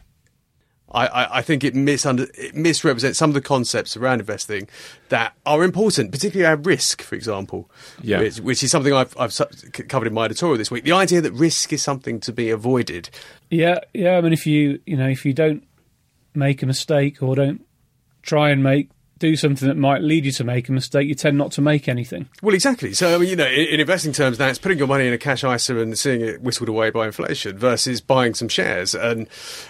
I, 0.91 1.08
I, 1.08 1.38
I 1.39 1.41
think 1.41 1.63
it, 1.63 1.74
misunder, 1.74 2.30
it 2.38 2.56
misrepresents 2.56 3.17
some 3.17 3.32
of 3.32 3.34
the 3.34 3.41
concepts 3.41 3.98
around 3.98 4.19
investing 4.19 4.69
that 5.10 5.34
are 5.45 5.63
important, 5.63 6.12
particularly 6.12 6.48
around 6.48 6.65
risk, 6.65 7.02
for 7.02 7.15
example, 7.15 7.69
Yeah. 8.02 8.19
which, 8.19 8.39
which 8.39 8.63
is 8.63 8.69
something 8.71 8.93
I've, 8.93 9.13
I've 9.17 9.34
su- 9.34 9.45
covered 9.89 10.08
in 10.08 10.13
my 10.13 10.26
editorial 10.26 10.58
this 10.60 10.69
week. 10.69 10.84
The 10.84 10.91
idea 10.93 11.21
that 11.21 11.34
risk 11.34 11.74
is 11.74 11.82
something 11.82 12.19
to 12.21 12.32
be 12.32 12.50
avoided. 12.52 13.10
Yeah, 13.50 13.80
yeah. 13.93 14.15
I 14.17 14.21
mean, 14.21 14.32
if 14.32 14.45
you 14.45 14.80
you 14.86 14.95
know 14.95 15.10
if 15.10 15.26
you 15.26 15.34
don't 15.34 15.63
make 16.36 16.62
a 16.62 16.65
mistake 16.67 17.21
or 17.21 17.36
don't 17.36 17.65
try 18.21 18.52
and 18.52 18.63
make 18.63 18.89
do 19.19 19.36
something 19.36 19.67
that 19.67 19.78
might 19.78 20.01
lead 20.01 20.25
you 20.25 20.32
to 20.34 20.43
make 20.43 20.67
a 20.67 20.71
mistake, 20.71 21.08
you 21.08 21.15
tend 21.15 21.38
not 21.38 21.51
to 21.54 21.62
make 21.62 21.88
anything. 21.88 22.28
Well, 22.41 22.54
exactly. 22.54 22.93
So, 22.93 23.15
I 23.15 23.17
mean, 23.17 23.30
you 23.30 23.36
know, 23.36 23.45
in, 23.47 23.67
in 23.67 23.80
investing 23.80 24.12
terms, 24.12 24.39
now 24.39 24.47
it's 24.47 24.60
putting 24.60 24.78
your 24.78 24.88
money 24.88 25.08
in 25.08 25.13
a 25.13 25.17
cash 25.17 25.43
ISA 25.43 25.78
and 25.80 25.97
seeing 25.97 26.21
it 26.21 26.41
whistled 26.41 26.67
away 26.69 26.89
by 26.89 27.06
inflation 27.06 27.58
versus 27.58 28.01
buying 28.01 28.34
some 28.34 28.49
shares 28.49 28.93
and 28.93 29.28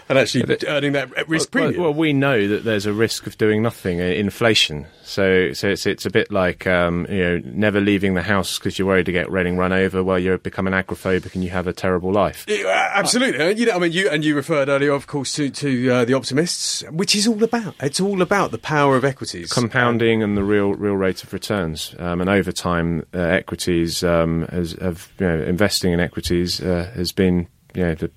and 0.10 0.18
actually 0.18 0.44
But 0.46 0.64
it- 0.64 0.68
earning 0.68 0.94
that 0.94 1.10
risk 1.28 1.54
well, 1.54 1.64
premium. 1.66 1.84
Well, 1.84 1.94
we 1.94 2.14
know 2.14 2.48
that 2.48 2.64
there's 2.64 2.86
a 2.86 2.94
risk 2.94 3.28
of 3.28 3.38
doing 3.38 3.62
nothing, 3.62 4.02
uh, 4.02 4.06
inflation. 4.06 4.88
So, 5.04 5.54
so 5.54 5.70
it's 5.70 5.86
it's 5.86 6.06
a 6.08 6.10
bit 6.10 6.32
like 6.32 6.66
um, 6.66 7.06
you 7.10 7.22
know 7.24 7.42
never 7.46 7.80
leaving 7.80 8.16
the 8.16 8.24
house 8.24 8.58
because 8.58 8.80
you're 8.80 8.88
worried 8.88 9.06
to 9.06 9.12
get 9.12 9.30
raining 9.32 9.58
run 9.58 9.72
over. 9.72 10.04
Well, 10.04 10.18
you 10.18 10.38
become 10.40 10.66
an 10.66 10.74
agrophobic 10.74 11.36
and 11.36 11.44
you 11.44 11.52
have 11.52 11.68
a 11.68 11.74
terrible 11.74 12.12
life. 12.12 12.44
Yeah, 12.48 12.92
absolutely. 12.96 13.40
Uh, 13.46 13.50
you 13.50 13.68
know, 13.68 13.74
I 13.74 13.80
mean, 13.80 13.92
you 13.92 14.10
and 14.10 14.26
you 14.26 14.36
referred 14.36 14.68
earlier, 14.68 14.92
of 14.94 15.06
course, 15.06 15.34
to 15.36 15.50
to 15.52 15.90
uh, 15.92 16.06
the 16.06 16.14
optimists, 16.16 16.84
which 16.90 17.16
is 17.16 17.28
all 17.28 17.44
about. 17.44 17.76
It's 17.80 18.02
all 18.02 18.24
about 18.24 18.50
the 18.50 18.58
power 18.58 18.96
of 18.98 19.06
equities, 19.36 19.54
Compounding 19.54 20.24
and 20.24 20.38
the 20.38 20.44
real 20.44 20.74
real 20.74 20.96
rate 20.96 21.24
of 21.24 21.34
returns, 21.34 21.96
um, 22.00 22.22
and 22.22 22.30
over 22.30 22.52
time, 22.52 23.06
uh, 23.14 23.20
equities 23.20 24.04
um, 24.04 24.48
has 24.48 24.74
have 24.74 25.12
you 25.20 25.28
know, 25.28 25.42
investing 25.44 25.94
in 25.94 26.00
equities 26.00 26.62
uh, 26.62 26.92
has 26.96 27.12
been 27.12 27.48
you 27.74 27.84
know 27.84 27.96
the 27.96 28.12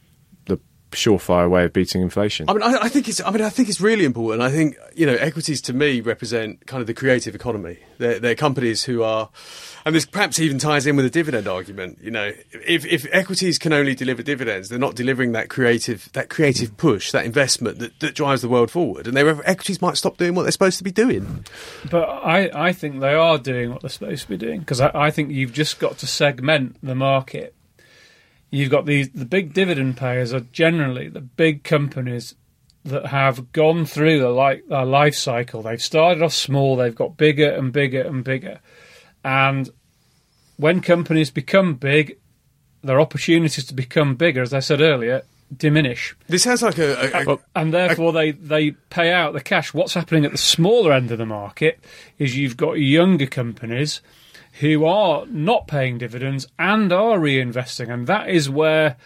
surefire 0.91 1.49
way 1.49 1.65
of 1.65 1.73
beating 1.73 2.03
inflation. 2.03 2.49
I 2.49 2.53
mean, 2.53 2.63
I, 2.63 2.85
I 2.85 2.89
think 2.89 3.09
it's. 3.09 3.21
I 3.21 3.31
mean, 3.31 3.43
I 3.43 3.51
think 3.51 3.69
it's 3.69 3.81
really 3.81 4.05
important. 4.05 4.43
I 4.43 4.51
think 4.51 4.77
you 4.95 5.07
know, 5.07 5.15
equities 5.15 5.61
to 5.63 5.73
me 5.73 6.01
represent 6.01 6.67
kind 6.67 6.81
of 6.81 6.87
the 6.87 6.95
creative 6.95 7.35
economy. 7.35 7.79
They're, 7.99 8.19
they're 8.19 8.35
companies 8.35 8.85
who 8.85 9.03
are, 9.03 9.29
and 9.85 9.95
this 9.95 10.07
perhaps 10.07 10.39
even 10.39 10.59
ties 10.59 10.87
in 10.87 10.97
with 10.97 11.05
the 11.05 11.11
dividend 11.11 11.47
argument. 11.47 11.99
You 12.01 12.11
know, 12.11 12.33
if 12.53 12.85
if 12.87 13.07
equities 13.13 13.59
can 13.59 13.73
only 13.73 13.95
deliver 13.95 14.23
dividends, 14.23 14.69
they're 14.69 14.79
not 14.79 14.95
delivering 14.95 15.33
that 15.33 15.49
creative 15.49 16.11
that 16.13 16.29
creative 16.29 16.77
push, 16.77 17.13
that 17.13 17.27
investment 17.27 17.79
that, 17.81 18.01
that 18.01 18.15
drives 18.15 18.43
the 18.43 18.49
world 18.49 18.71
forward. 18.71 19.07
And 19.07 19.17
their 19.17 19.29
equities 19.49 19.83
might 19.83 19.97
stop 19.97 20.17
doing 20.17 20.35
what 20.35 20.43
they're 20.43 20.53
supposed 20.53 20.79
to 20.79 20.85
be 20.85 20.93
doing. 20.93 21.45
But 21.91 22.05
I, 22.05 22.51
I 22.69 22.73
think 22.73 23.01
they 23.01 23.15
are 23.15 23.39
doing 23.39 23.71
what 23.71 23.83
they're 23.83 23.91
supposed 23.91 24.23
to 24.23 24.29
be 24.29 24.37
doing 24.37 24.61
because 24.61 24.81
I, 24.81 24.91
I 24.95 25.11
think 25.11 25.31
you've 25.31 25.53
just 25.53 25.79
got 25.79 25.99
to 25.99 26.07
segment 26.07 26.77
the 26.83 26.95
market. 26.95 27.55
You've 28.51 28.71
got 28.71 28.87
these 28.87 29.11
the 29.11 29.25
big 29.25 29.53
dividend 29.53 29.97
payers 29.97 30.33
are 30.33 30.41
generally 30.41 31.09
the 31.09 31.21
big 31.21 31.65
companies 31.65 32.35
that 32.85 33.07
have 33.07 33.53
gone 33.53 33.85
through 33.85 34.21
the 34.21 34.31
like 34.31 34.67
their 34.69 34.85
life 34.85 35.15
cycle. 35.15 35.63
They've 35.63 35.83
started 35.83 36.23
off 36.23 36.33
small, 36.33 36.77
they've 36.77 36.95
got 36.95 37.17
bigger 37.17 37.51
and 37.51 37.73
bigger 37.73 38.03
and 38.03 38.25
bigger, 38.25 38.61
and 39.25 39.69
when 40.57 40.81
companies 40.81 41.31
become 41.31 41.75
big, 41.75 42.19
their 42.83 43.01
opportunities 43.01 43.65
to 43.67 43.75
become 43.75 44.17
bigger, 44.17 44.43
as 44.43 44.53
I 44.53 44.61
said 44.61 44.81
earlier, 44.81 45.23
diminish 45.57 46.15
This 46.27 46.43
sounds 46.43 46.63
like 46.63 46.79
a, 46.79 47.11
a, 47.15 47.35
a 47.35 47.39
and 47.55 47.73
therefore 47.73 48.13
they, 48.13 48.33
they 48.33 48.73
pay 48.91 49.13
out 49.13 49.33
the 49.33 49.41
cash. 49.41 49.73
What's 49.73 49.95
happening 49.95 50.25
at 50.25 50.33
the 50.33 50.39
smaller 50.39 50.93
end 50.93 51.11
of 51.11 51.19
the 51.19 51.27
market 51.27 51.81
is 52.19 52.37
you've 52.37 52.57
got 52.57 52.73
younger 52.75 53.27
companies 53.27 54.03
who 54.61 54.85
are 54.85 55.25
not 55.27 55.69
paying 55.69 55.99
dividends 55.99 56.47
and 56.59 56.93
are 56.93 57.19
reinvesting, 57.19 57.93
and 57.93 58.07
that 58.07 58.29
is 58.29 58.51
where 58.51 58.97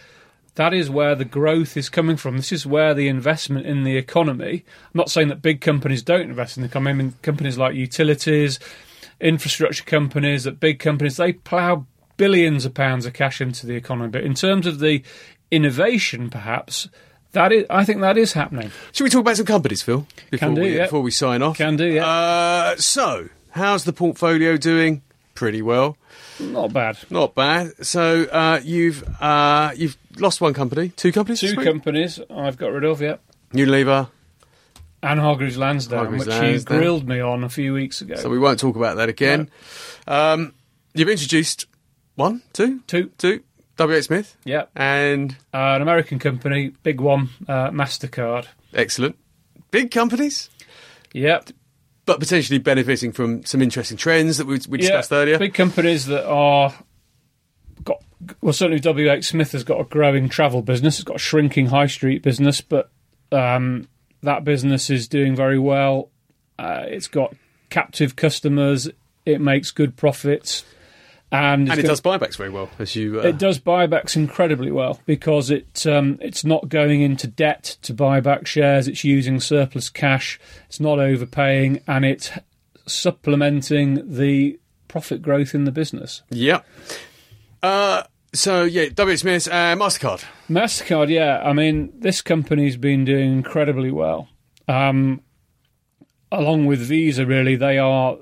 that 0.55 0.73
is 0.73 0.89
where 0.89 1.15
the 1.15 1.25
growth 1.25 1.75
is 1.75 1.89
coming 1.89 2.15
from. 2.15 2.37
This 2.37 2.51
is 2.51 2.65
where 2.65 2.93
the 2.93 3.07
investment 3.07 3.65
in 3.65 3.83
the 3.83 3.97
economy. 3.97 4.63
I'm 4.67 4.97
not 4.97 5.09
saying 5.09 5.29
that 5.29 5.41
big 5.41 5.61
companies 5.61 6.03
don't 6.03 6.29
invest 6.29 6.57
in 6.57 6.61
the 6.61 6.69
economy. 6.69 6.91
I 6.91 6.93
mean, 6.93 7.13
companies 7.23 7.57
like 7.57 7.75
utilities, 7.75 8.59
infrastructure 9.19 9.83
companies, 9.83 10.43
that 10.43 10.59
big 10.59 10.79
companies 10.79 11.17
they 11.17 11.33
plough 11.33 11.87
billions 12.17 12.65
of 12.65 12.73
pounds 12.73 13.05
of 13.05 13.13
cash 13.13 13.41
into 13.41 13.65
the 13.65 13.75
economy. 13.75 14.09
But 14.09 14.23
in 14.23 14.35
terms 14.35 14.67
of 14.67 14.79
the 14.79 15.01
innovation, 15.49 16.29
perhaps 16.29 16.87
that 17.31 17.51
is, 17.51 17.65
I 17.69 17.83
think 17.83 18.01
that 18.01 18.17
is 18.17 18.33
happening. 18.33 18.71
Should 18.91 19.03
we 19.03 19.09
talk 19.09 19.21
about 19.21 19.37
some 19.37 19.45
companies, 19.47 19.81
Phil? 19.81 20.05
Before 20.29 20.47
Can 20.47 20.55
do, 20.55 20.61
we, 20.61 20.77
yeah. 20.77 20.83
Before 20.83 21.01
we 21.01 21.11
sign 21.11 21.41
off, 21.41 21.57
Can 21.57 21.75
do, 21.75 21.85
yeah. 21.85 22.05
Uh, 22.07 22.75
so, 22.77 23.29
how's 23.51 23.85
the 23.85 23.93
portfolio 23.93 24.55
doing? 24.57 25.01
Pretty 25.35 25.61
well. 25.61 25.97
Not 26.39 26.73
bad. 26.73 26.97
Not 27.09 27.33
bad. 27.35 27.85
So 27.85 28.23
uh, 28.25 28.59
you've 28.63 29.03
uh, 29.21 29.71
you've 29.75 29.97
lost 30.17 30.41
one 30.41 30.53
company, 30.53 30.89
two 30.89 31.11
companies, 31.11 31.39
Two 31.39 31.55
companies 31.55 32.19
I've 32.29 32.57
got 32.57 32.67
rid 32.71 32.83
of, 32.83 33.01
yeah. 33.01 33.15
Unilever. 33.53 34.09
And 35.01 35.19
Hargreaves 35.19 35.57
Lansdown, 35.57 35.99
Hargreaves 35.99 36.25
which 36.27 36.35
Lansdown. 36.35 36.77
he 36.77 36.81
grilled 36.81 37.07
me 37.07 37.19
on 37.19 37.43
a 37.43 37.49
few 37.49 37.73
weeks 37.73 38.01
ago. 38.01 38.15
So 38.15 38.29
we 38.29 38.39
won't 38.39 38.59
talk 38.59 38.75
about 38.75 38.97
that 38.97 39.09
again. 39.09 39.49
Um, 40.07 40.53
you've 40.93 41.09
introduced 41.09 41.65
one, 42.15 42.41
two, 42.53 42.81
Two, 42.87 43.09
two. 43.17 43.43
W. 43.77 43.97
H. 43.97 44.05
Smith 44.05 44.37
yeah. 44.45 44.65
and 44.75 45.31
Uh, 45.51 45.57
an 45.75 45.81
American 45.81 46.19
company, 46.19 46.73
big 46.83 47.01
one, 47.01 47.29
uh, 47.49 47.71
MasterCard. 47.71 48.45
excellent 48.73 49.17
big 49.71 49.89
companies, 49.89 50.51
Yep. 51.13 51.49
But 52.05 52.19
potentially 52.19 52.59
benefiting 52.59 53.11
from 53.11 53.45
some 53.45 53.61
interesting 53.61 53.97
trends 53.97 54.37
that 54.37 54.47
we, 54.47 54.59
we 54.67 54.77
discussed 54.77 55.11
yeah, 55.11 55.17
earlier. 55.17 55.39
Big 55.39 55.53
companies 55.53 56.05
that 56.07 56.27
are 56.27 56.73
got 57.83 58.01
well 58.41 58.53
certainly 58.53 58.79
WH 58.79 59.23
Smith 59.23 59.51
has 59.53 59.63
got 59.63 59.79
a 59.79 59.83
growing 59.85 60.29
travel 60.29 60.61
business, 60.61 60.95
it's 60.95 61.03
got 61.03 61.17
a 61.17 61.19
shrinking 61.19 61.67
high 61.67 61.87
street 61.87 62.21
business, 62.21 62.61
but 62.61 62.89
um, 63.31 63.87
that 64.21 64.43
business 64.43 64.89
is 64.89 65.07
doing 65.07 65.35
very 65.35 65.59
well. 65.59 66.09
Uh, 66.59 66.83
it's 66.87 67.07
got 67.07 67.35
captive 67.69 68.15
customers, 68.15 68.89
it 69.25 69.41
makes 69.41 69.71
good 69.71 69.95
profits, 69.95 70.63
and, 71.33 71.69
and 71.69 71.79
it 71.79 71.83
does 71.83 71.99
buybacks 71.99 72.37
very 72.37 72.49
well, 72.49 72.69
as 72.79 72.95
you. 72.95 73.19
Uh, 73.19 73.23
It 73.23 73.37
does 73.37 73.59
buybacks 73.59 74.15
incredibly 74.15 74.71
well 74.71 74.99
because 75.05 75.49
it 75.49 75.85
um, 75.87 76.17
it's 76.21 76.45
not 76.45 76.69
going 76.69 77.01
into 77.01 77.27
debt 77.27 77.77
to 77.81 77.93
buy 77.93 78.19
back 78.19 78.45
shares. 78.47 78.87
It's 78.87 79.03
using 79.03 79.39
surplus 79.39 79.89
cash. 79.89 80.39
It's 80.67 80.79
not 80.79 80.99
overpaying, 80.99 81.81
and 81.87 82.05
it's 82.05 82.31
supplementing 82.85 84.15
the 84.15 84.59
profit 84.87 85.21
growth 85.21 85.55
in 85.55 85.63
the 85.65 85.71
business. 85.71 86.21
yeah. 86.29 86.61
Uh, 87.61 88.03
so 88.33 88.63
yeah, 88.63 88.89
W. 88.93 89.15
Smith 89.17 89.47
and 89.51 89.79
Mastercard. 89.79 90.23
Mastercard, 90.49 91.09
yeah. 91.09 91.41
I 91.43 91.53
mean, 91.53 91.93
this 91.97 92.21
company's 92.21 92.77
been 92.77 93.05
doing 93.05 93.31
incredibly 93.31 93.89
well. 93.91 94.27
Um, 94.67 95.21
along 96.31 96.65
with 96.65 96.79
Visa, 96.79 97.25
really, 97.25 97.55
they 97.55 97.77
are 97.77 98.17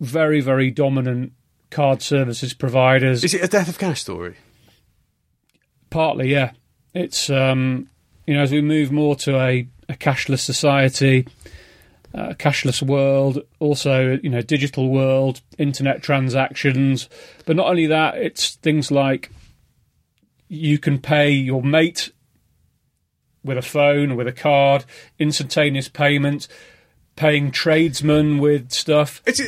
very, 0.00 0.40
very 0.40 0.70
dominant 0.70 1.32
card 1.74 2.00
services 2.00 2.54
providers. 2.54 3.24
Is 3.24 3.34
it 3.34 3.42
a 3.42 3.48
death 3.48 3.68
of 3.68 3.78
cash 3.78 4.00
story? 4.00 4.36
Partly, 5.90 6.30
yeah. 6.30 6.52
It's 6.94 7.28
um, 7.28 7.90
you 8.26 8.34
know 8.34 8.42
as 8.42 8.52
we 8.52 8.62
move 8.62 8.92
more 8.92 9.16
to 9.16 9.36
a, 9.38 9.68
a 9.88 9.94
cashless 9.94 10.40
society, 10.40 11.26
a 12.14 12.34
cashless 12.36 12.80
world, 12.80 13.42
also 13.58 14.18
you 14.22 14.30
know 14.30 14.40
digital 14.40 14.88
world, 14.88 15.40
internet 15.58 16.02
transactions. 16.02 17.08
But 17.44 17.56
not 17.56 17.66
only 17.66 17.88
that, 17.88 18.16
it's 18.18 18.54
things 18.54 18.92
like 18.92 19.30
you 20.48 20.78
can 20.78 21.00
pay 21.00 21.30
your 21.30 21.62
mate 21.62 22.12
with 23.42 23.58
a 23.58 23.62
phone, 23.62 24.12
or 24.12 24.14
with 24.14 24.28
a 24.28 24.32
card, 24.32 24.84
instantaneous 25.18 25.88
payment, 25.88 26.46
paying 27.16 27.50
tradesmen 27.50 28.38
with 28.38 28.70
stuff. 28.70 29.20
It's 29.26 29.42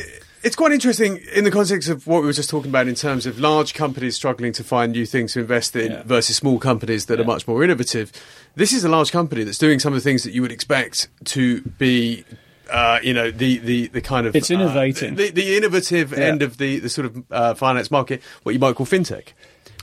it's 0.47 0.55
quite 0.55 0.71
interesting 0.71 1.19
in 1.35 1.43
the 1.43 1.51
context 1.51 1.89
of 1.89 2.07
what 2.07 2.21
we 2.21 2.27
were 2.27 2.33
just 2.33 2.49
talking 2.49 2.69
about 2.71 2.87
in 2.87 2.95
terms 2.95 3.25
of 3.25 3.39
large 3.39 3.73
companies 3.73 4.15
struggling 4.15 4.51
to 4.53 4.63
find 4.63 4.91
new 4.93 5.05
things 5.05 5.33
to 5.33 5.39
invest 5.41 5.75
in 5.75 5.91
Yeah. 5.91 6.03
versus 6.03 6.35
small 6.37 6.57
companies 6.59 7.05
that 7.07 7.19
are 7.19 7.23
much 7.25 7.47
more 7.47 7.63
innovative. 7.63 8.11
This 8.55 8.71
is 8.73 8.83
a 8.83 8.89
large 8.89 9.11
company 9.11 9.43
that's 9.43 9.57
doing 9.57 9.79
some 9.79 9.93
of 9.93 9.97
the 10.01 10.03
things 10.09 10.23
that 10.23 10.31
you 10.31 10.41
would 10.41 10.51
expect 10.51 11.07
to 11.35 11.61
be. 11.77 12.23
Uh, 12.69 12.99
you 13.01 13.13
know 13.13 13.31
the, 13.31 13.59
the, 13.59 13.87
the 13.87 14.01
kind 14.01 14.27
of 14.27 14.35
It's 14.35 14.51
uh, 14.51 14.55
innovating. 14.55 15.15
the, 15.15 15.29
the 15.31 15.55
innovative 15.55 16.11
Yeah. 16.11 16.25
end 16.25 16.41
of 16.41 16.57
the, 16.57 16.79
the 16.79 16.89
sort 16.89 17.05
of 17.05 17.23
uh, 17.31 17.53
finance 17.53 17.89
market, 17.89 18.21
what 18.43 18.51
you 18.51 18.59
might 18.59 18.75
call 18.75 18.85
fintech. 18.85 19.27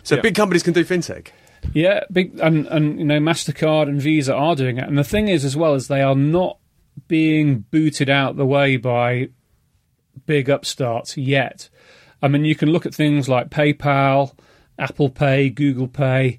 So 0.03 0.17
Yeah. 0.17 0.21
big 0.21 0.35
companies 0.35 0.63
can 0.63 0.75
do 0.75 0.85
fintech. 0.85 1.29
Yeah, 1.73 2.01
big 2.13 2.39
and 2.41 2.67
and 2.67 2.99
you 2.99 3.07
know 3.07 3.19
Mastercard 3.21 3.89
and 3.89 4.03
Visa 4.03 4.35
are 4.35 4.55
doing 4.55 4.77
it, 4.77 4.87
and 4.87 4.99
the 4.99 5.05
thing 5.05 5.29
is 5.29 5.47
as 5.47 5.57
well 5.57 5.73
as 5.73 5.89
they 5.89 6.03
are 6.03 6.15
not 6.15 6.59
being 7.09 7.65
booted 7.71 8.11
out 8.11 8.37
the 8.37 8.45
way 8.45 8.77
by 8.77 9.29
big 10.27 10.49
upstarts 10.49 11.17
yet. 11.17 11.69
I 12.23 12.29
mean, 12.29 12.45
you 12.45 12.55
can 12.55 12.71
look 12.71 12.87
at 12.87 12.95
things 12.95 13.29
like 13.29 13.51
PayPal, 13.51 14.35
Apple 14.79 15.11
Pay, 15.11 15.51
Google 15.51 15.89
Pay. 15.89 16.39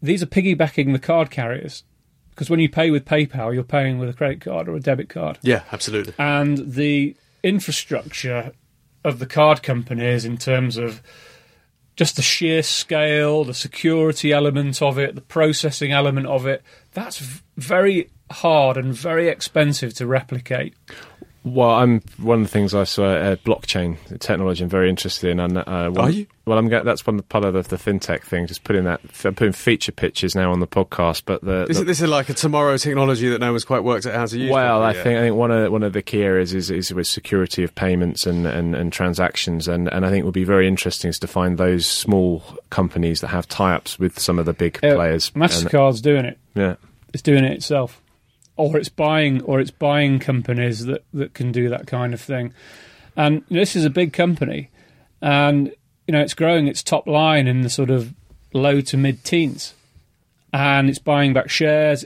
These 0.00 0.22
are 0.22 0.26
piggybacking 0.26 0.92
the 0.92 0.98
card 0.98 1.30
carriers 1.30 1.84
because 2.30 2.50
when 2.50 2.60
you 2.60 2.68
pay 2.68 2.90
with 2.90 3.04
PayPal, 3.04 3.54
you're 3.54 3.62
paying 3.62 3.98
with 3.98 4.08
a 4.08 4.12
credit 4.12 4.40
card 4.40 4.68
or 4.68 4.74
a 4.74 4.80
debit 4.80 5.08
card. 5.08 5.38
Yeah, 5.42 5.62
absolutely. 5.72 6.14
And 6.18 6.58
the 6.74 7.16
infrastructure 7.42 8.52
of 9.04 9.18
the 9.18 9.26
card 9.26 9.62
companies 9.62 10.24
in 10.24 10.38
terms 10.38 10.76
of 10.76 11.02
just 11.96 12.16
the 12.16 12.22
sheer 12.22 12.62
scale, 12.62 13.44
the 13.44 13.54
security 13.54 14.32
element 14.32 14.82
of 14.82 14.98
it, 14.98 15.14
the 15.14 15.20
processing 15.20 15.92
element 15.92 16.26
of 16.26 16.46
it, 16.46 16.62
that's 16.92 17.18
v- 17.18 17.42
very 17.56 18.10
hard 18.30 18.76
and 18.76 18.92
very 18.92 19.28
expensive 19.28 19.94
to 19.94 20.06
replicate. 20.06 20.74
Well, 21.46 21.72
I'm 21.72 22.00
one 22.16 22.40
of 22.40 22.46
the 22.46 22.50
things 22.50 22.74
I 22.74 22.84
saw 22.84 23.04
uh, 23.04 23.36
blockchain 23.36 23.98
technology. 24.18 24.64
I'm 24.64 24.70
very 24.70 24.88
interested 24.88 25.28
in. 25.28 25.40
And 25.40 25.58
uh, 25.58 25.90
one, 25.90 25.98
Are 26.06 26.10
you? 26.10 26.26
Well, 26.46 26.56
I'm 26.56 26.68
get, 26.70 26.86
that's 26.86 27.06
one 27.06 27.20
part 27.20 27.44
of 27.44 27.52
the, 27.52 27.60
the 27.62 27.76
fintech 27.76 28.22
thing. 28.22 28.46
Just 28.46 28.64
putting 28.64 28.84
that, 28.84 29.02
I'm 29.24 29.34
putting 29.34 29.52
feature 29.52 29.92
pictures 29.92 30.34
now 30.34 30.52
on 30.52 30.60
the 30.60 30.66
podcast. 30.66 31.24
But 31.26 31.42
the, 31.44 31.66
This, 31.66 31.76
the 31.76 31.82
is, 31.82 31.86
this 31.86 32.00
is 32.00 32.08
like 32.08 32.30
a 32.30 32.34
tomorrow 32.34 32.78
technology 32.78 33.28
that 33.28 33.40
no 33.42 33.50
one's 33.50 33.66
quite 33.66 33.84
worked 33.84 34.06
out 34.06 34.14
how 34.14 34.24
to 34.24 34.38
use. 34.38 34.50
well, 34.50 34.82
I 34.82 34.92
yet. 34.94 35.02
think 35.04 35.18
I 35.18 35.20
think 35.20 35.36
one 35.36 35.50
of 35.50 35.70
one 35.70 35.82
of 35.82 35.92
the 35.92 36.00
key 36.00 36.22
areas 36.22 36.54
is, 36.54 36.70
is 36.70 36.94
with 36.94 37.06
security 37.06 37.62
of 37.62 37.74
payments 37.74 38.24
and, 38.26 38.46
and, 38.46 38.74
and 38.74 38.90
transactions, 38.90 39.68
and, 39.68 39.88
and 39.92 40.06
I 40.06 40.10
think 40.10 40.22
it 40.22 40.24
would 40.24 40.32
be 40.34 40.44
very 40.44 40.66
interesting 40.66 41.10
is 41.10 41.18
to 41.18 41.26
find 41.26 41.58
those 41.58 41.86
small 41.86 42.42
companies 42.70 43.20
that 43.20 43.28
have 43.28 43.46
tie-ups 43.48 43.98
with 43.98 44.18
some 44.18 44.38
of 44.38 44.46
the 44.46 44.54
big 44.54 44.78
Uh, 44.82 44.94
players. 44.94 45.30
And- 45.34 45.42
Mastercard's 45.42 46.00
doing 46.00 46.24
it. 46.24 46.38
yeah, 46.54 46.76
It's 47.12 47.22
doing 47.22 47.44
it 47.44 47.52
itself, 47.52 48.00
or 48.56 48.76
it's 48.76 48.88
buying, 48.88 49.42
or 49.42 49.60
it's 49.60 49.70
buying 49.70 50.18
companies 50.18 50.84
that, 50.86 51.04
that 51.12 51.34
can 51.34 51.52
do 51.52 51.68
that 51.68 51.86
kind 51.86 52.14
of 52.14 52.20
thing. 52.20 52.52
And 53.16 53.44
this 53.48 53.76
is 53.76 53.84
a 53.84 53.90
big 53.90 54.12
company, 54.12 54.70
and 55.20 55.72
you 56.06 56.12
know 56.12 56.20
it's 56.20 56.34
growing 56.34 56.66
its 56.66 56.82
top 56.82 57.06
line 57.06 57.46
in 57.46 57.62
the 57.62 57.70
sort 57.70 57.90
of 57.90 58.14
low 58.52 58.80
to 58.82 58.96
mid 58.96 59.24
teens, 59.24 59.74
and 60.52 60.88
it's 60.88 60.98
buying 60.98 61.32
back 61.32 61.50
shares. 61.50 62.04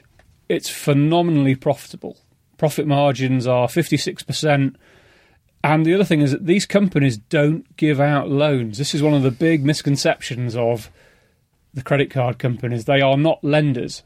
It's 0.48 0.68
phenomenally 0.68 1.54
profitable. 1.54 2.16
Profit 2.56 2.86
margins 2.86 3.46
are 3.46 3.68
fifty 3.68 3.96
six 3.96 4.22
percent. 4.22 4.76
And 5.64 5.84
the 5.84 5.92
other 5.92 6.04
thing 6.04 6.20
is 6.20 6.30
that 6.30 6.46
these 6.46 6.66
companies 6.66 7.16
don't 7.16 7.76
give 7.76 7.98
out 7.98 8.30
loans. 8.30 8.78
This 8.78 8.94
is 8.94 9.02
one 9.02 9.12
of 9.12 9.24
the 9.24 9.32
big 9.32 9.64
misconceptions 9.64 10.54
of 10.54 10.88
the 11.74 11.82
credit 11.82 12.12
card 12.12 12.38
companies. 12.38 12.84
They 12.84 13.00
are 13.00 13.16
not 13.16 13.42
lenders 13.42 14.04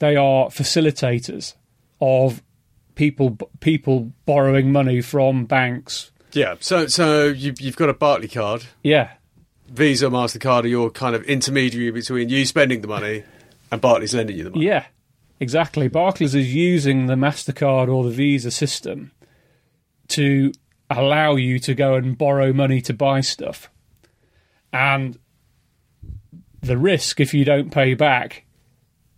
they 0.00 0.16
are 0.16 0.46
facilitators 0.46 1.54
of 2.00 2.42
people 2.94 3.36
people 3.60 4.12
borrowing 4.26 4.72
money 4.72 5.00
from 5.00 5.44
banks. 5.44 6.10
yeah. 6.32 6.54
So, 6.60 6.86
so 6.86 7.26
you, 7.28 7.54
you've 7.58 7.76
got 7.76 7.88
a 7.88 7.94
Barclaycard. 7.94 8.66
Yeah, 8.82 9.10
Visa, 9.68 10.06
Mastercard 10.06 10.64
are 10.64 10.68
your 10.68 10.90
kind 10.90 11.14
of 11.14 11.22
intermediary 11.24 11.90
between 11.90 12.28
you 12.28 12.44
spending 12.44 12.80
the 12.80 12.88
money 12.88 13.24
and 13.70 13.80
Barclays 13.80 14.14
lending 14.14 14.36
you 14.36 14.44
the 14.44 14.50
money. 14.50 14.66
yeah, 14.66 14.86
exactly. 15.38 15.88
Barclays 15.88 16.34
is 16.34 16.54
using 16.54 17.06
the 17.06 17.14
Mastercard 17.14 17.88
or 17.88 18.04
the 18.04 18.10
Visa 18.10 18.50
system 18.50 19.12
to 20.08 20.52
allow 20.90 21.36
you 21.36 21.60
to 21.60 21.72
go 21.74 21.94
and 21.94 22.18
borrow 22.18 22.52
money 22.52 22.80
to 22.82 22.92
buy 22.92 23.20
stuff, 23.20 23.70
and 24.72 25.18
the 26.60 26.76
risk 26.76 27.20
if 27.20 27.32
you 27.32 27.44
don't 27.44 27.70
pay 27.70 27.94
back 27.94 28.44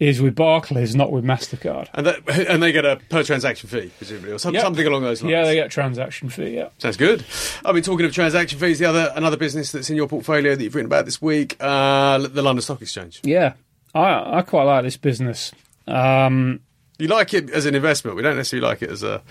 is 0.09 0.21
with 0.21 0.35
Barclays, 0.35 0.97
not 0.97 1.13
with 1.13 1.25
Mastercard. 1.25 1.89
And, 1.95 2.07
that, 2.07 2.29
and 2.49 2.63
they 2.63 2.73
get 2.73 2.85
a 2.85 2.97
per 3.09 3.23
transaction 3.23 3.69
fee, 3.69 3.91
presumably, 3.99 4.33
or 4.33 4.39
some, 4.39 4.53
Yep. 4.55 4.63
something 4.63 4.87
along 4.87 5.03
those 5.03 5.23
lines. 5.23 5.31
Yeah, 5.31 5.45
they 5.45 5.55
get 5.55 5.71
transaction 5.71 6.29
fee. 6.29 6.51
Yeah. 6.57 6.69
Sounds 6.79 6.97
good. 6.97 7.25
I 7.65 7.71
mean, 7.73 7.83
talking 7.83 8.05
of 8.07 8.13
transaction 8.13 8.59
fees, 8.59 8.79
the 8.81 8.87
other 8.87 9.13
another 9.15 9.37
business 9.37 9.71
that's 9.73 9.91
in 9.91 9.97
your 9.97 10.09
portfolio 10.09 10.57
that 10.57 10.63
you've 10.63 10.75
written 10.75 10.87
about 10.87 11.05
this 11.05 11.23
week, 11.23 11.57
uh, 11.61 12.19
the 12.19 12.43
London 12.43 12.63
Stock 12.63 12.83
Exchange. 12.83 13.21
Yeah, 13.23 13.53
I 13.95 14.39
I 14.39 14.43
quite 14.43 14.65
like 14.65 14.83
this 14.85 14.97
business. 14.97 15.53
Um, 15.87 16.61
You 16.99 17.09
like 17.09 17.33
it 17.35 17.51
as 17.51 17.67
an 17.67 17.75
investment. 17.75 18.17
We 18.17 18.23
don't 18.23 18.37
necessarily 18.37 18.67
like 18.67 18.83
it 18.83 18.91
as 18.91 19.03
a. 19.03 19.23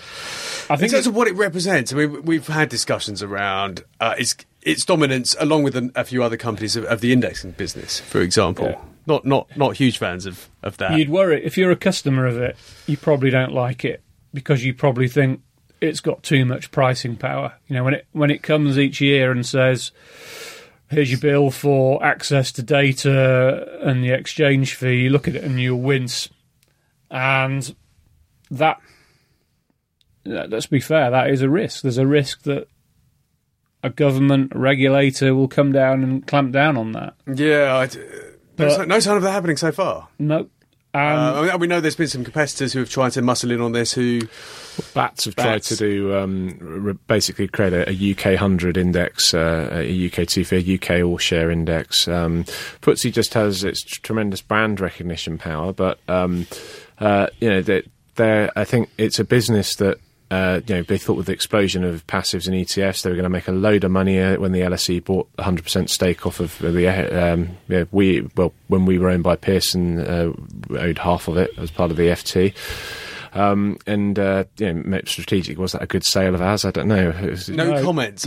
I 0.70 0.74
In 0.74 0.80
think 0.80 0.92
terms 0.92 1.06
it- 1.06 1.10
of 1.10 1.14
what 1.16 1.28
it 1.28 1.34
represents, 1.36 1.92
I 1.92 1.96
mean, 1.96 2.22
we've 2.24 2.46
had 2.46 2.68
discussions 2.70 3.22
around 3.22 3.84
uh, 4.00 4.14
its 4.18 4.36
its 4.62 4.84
dominance, 4.84 5.34
along 5.38 5.64
with 5.64 5.76
a, 5.76 5.90
a 5.94 6.04
few 6.04 6.22
other 6.22 6.36
companies 6.36 6.76
of, 6.76 6.84
of 6.86 7.00
the 7.02 7.12
indexing 7.12 7.50
business, 7.52 8.00
for 8.00 8.20
example. 8.20 8.68
Yeah. 8.70 8.78
Not 9.06 9.24
not 9.24 9.56
not 9.56 9.76
huge 9.76 9.98
fans 9.98 10.26
of 10.26 10.48
of 10.62 10.76
that. 10.78 10.96
you'd 10.96 11.08
worry 11.08 11.44
if 11.44 11.58
you're 11.58 11.70
a 11.70 11.76
customer 11.76 12.26
of 12.26 12.36
it, 12.38 12.56
you 12.86 12.96
probably 12.96 13.30
don't 13.30 13.52
like 13.52 13.84
it 13.84 14.02
because 14.32 14.64
you 14.64 14.74
probably 14.74 15.08
think 15.08 15.40
it's 15.80 16.00
got 16.00 16.22
too 16.22 16.44
much 16.44 16.70
pricing 16.70 17.16
power. 17.16 17.54
You 17.66 17.74
know, 17.74 17.84
when 17.84 17.94
it 17.94 18.06
when 18.12 18.30
it 18.30 18.42
comes 18.42 18.78
each 18.78 19.00
year 19.00 19.32
and 19.32 19.44
says, 19.44 19.90
"Here's 20.88 21.10
your 21.10 21.20
bill 21.20 21.50
for 21.50 22.04
access 22.04 22.52
to 22.52 22.62
data 22.62 23.80
and 23.82 24.04
the 24.04 24.10
exchange 24.10 24.74
fee," 24.74 25.02
you 25.02 25.10
look 25.10 25.26
at 25.26 25.34
it 25.34 25.42
and 25.42 25.60
you'll 25.60 25.80
wince. 25.80 26.28
And 27.10 27.74
that, 28.50 28.78
let's 30.24 30.66
be 30.66 30.80
fair, 30.80 31.10
that 31.10 31.28
is 31.28 31.42
a 31.42 31.48
risk. 31.50 31.82
There's 31.82 31.98
a 31.98 32.06
risk 32.06 32.42
that 32.42 32.68
a 33.82 33.90
government 33.90 34.52
regulator 34.54 35.34
will 35.34 35.48
come 35.48 35.72
down 35.72 36.02
and 36.02 36.26
clamp 36.26 36.52
down 36.52 36.76
on 36.76 36.92
that. 36.92 37.14
yeah, 37.26 37.76
I 37.76 37.88
d- 38.56 38.64
no, 38.64 38.68
sign- 38.70 38.88
no 38.88 39.00
sign 39.00 39.16
of 39.16 39.22
that 39.22 39.32
happening 39.32 39.56
so 39.56 39.72
far. 39.72 40.08
No. 40.18 40.48
Um, 40.94 41.00
Uh, 41.48 41.56
we 41.58 41.66
know 41.66 41.80
there's 41.80 41.96
been 41.96 42.06
some 42.06 42.22
competitors 42.22 42.74
who 42.74 42.80
have 42.80 42.90
tried 42.90 43.12
to 43.12 43.22
muscle 43.22 43.50
in 43.50 43.62
on 43.62 43.72
this. 43.72 43.92
Who 43.94 44.20
Bats 44.92 45.24
have 45.24 45.34
tried 45.36 45.62
to 45.64 45.76
do 45.76 46.14
um, 46.14 46.58
re- 46.60 46.92
basically 47.06 47.48
create 47.48 47.72
a, 47.72 47.88
a 47.88 48.10
UK 48.12 48.38
100 48.38 48.76
index, 48.76 49.32
uh, 49.32 49.70
a 49.72 50.06
UK 50.06 50.26
250, 50.28 50.56
a 50.56 50.74
UK 50.76 51.02
all 51.02 51.16
share 51.16 51.50
index. 51.50 52.06
Um, 52.08 52.44
FTSE 52.82 53.10
just 53.10 53.32
has 53.34 53.64
its 53.64 53.82
tr- 53.82 54.00
tremendous 54.02 54.42
brand 54.42 54.80
recognition 54.80 55.38
power, 55.38 55.72
but 55.72 55.98
um, 56.08 56.46
uh, 56.98 57.28
you 57.40 57.48
know, 57.48 57.62
they 57.62 57.84
they're, 58.16 58.50
I 58.54 58.64
think 58.64 58.90
it's 58.98 59.18
a 59.18 59.24
business 59.24 59.74
that. 59.76 59.98
Uh, 60.32 60.60
you 60.66 60.76
know, 60.76 60.82
they 60.82 60.96
thought 60.96 61.18
with 61.18 61.26
the 61.26 61.32
explosion 61.32 61.84
of 61.84 62.06
passives 62.06 62.46
and 62.46 62.56
ETFs, 62.56 63.02
they 63.02 63.10
were 63.10 63.16
going 63.16 63.24
to 63.24 63.28
make 63.28 63.48
a 63.48 63.52
load 63.52 63.84
of 63.84 63.90
money 63.90 64.18
uh, 64.18 64.40
when 64.40 64.52
the 64.52 64.60
LSE 64.60 65.04
bought 65.04 65.28
100% 65.36 65.90
stake 65.90 66.26
off 66.26 66.40
of 66.40 66.58
the. 66.60 66.88
Uh, 66.88 67.34
um, 67.34 67.50
yeah, 67.68 67.84
we 67.90 68.26
well, 68.34 68.54
when 68.68 68.86
we 68.86 68.98
were 68.98 69.10
owned 69.10 69.24
by 69.24 69.36
Pearson, 69.36 70.00
uh, 70.00 70.32
we 70.68 70.78
owned 70.78 70.98
half 70.98 71.28
of 71.28 71.36
it 71.36 71.50
as 71.58 71.70
part 71.70 71.90
of 71.90 71.98
the 71.98 72.04
FT. 72.08 72.54
Um, 73.34 73.78
and 73.86 74.18
uh, 74.18 74.44
you 74.58 74.72
know, 74.72 75.00
strategic 75.04 75.58
was 75.58 75.72
that 75.72 75.82
a 75.82 75.86
good 75.86 76.04
sale 76.04 76.34
of 76.34 76.40
ours? 76.42 76.64
I 76.64 76.70
don't 76.70 76.88
know. 76.88 77.10
It 77.10 77.30
was- 77.30 77.48
no, 77.50 77.70
No. 77.70 77.82
comments. 77.82 78.26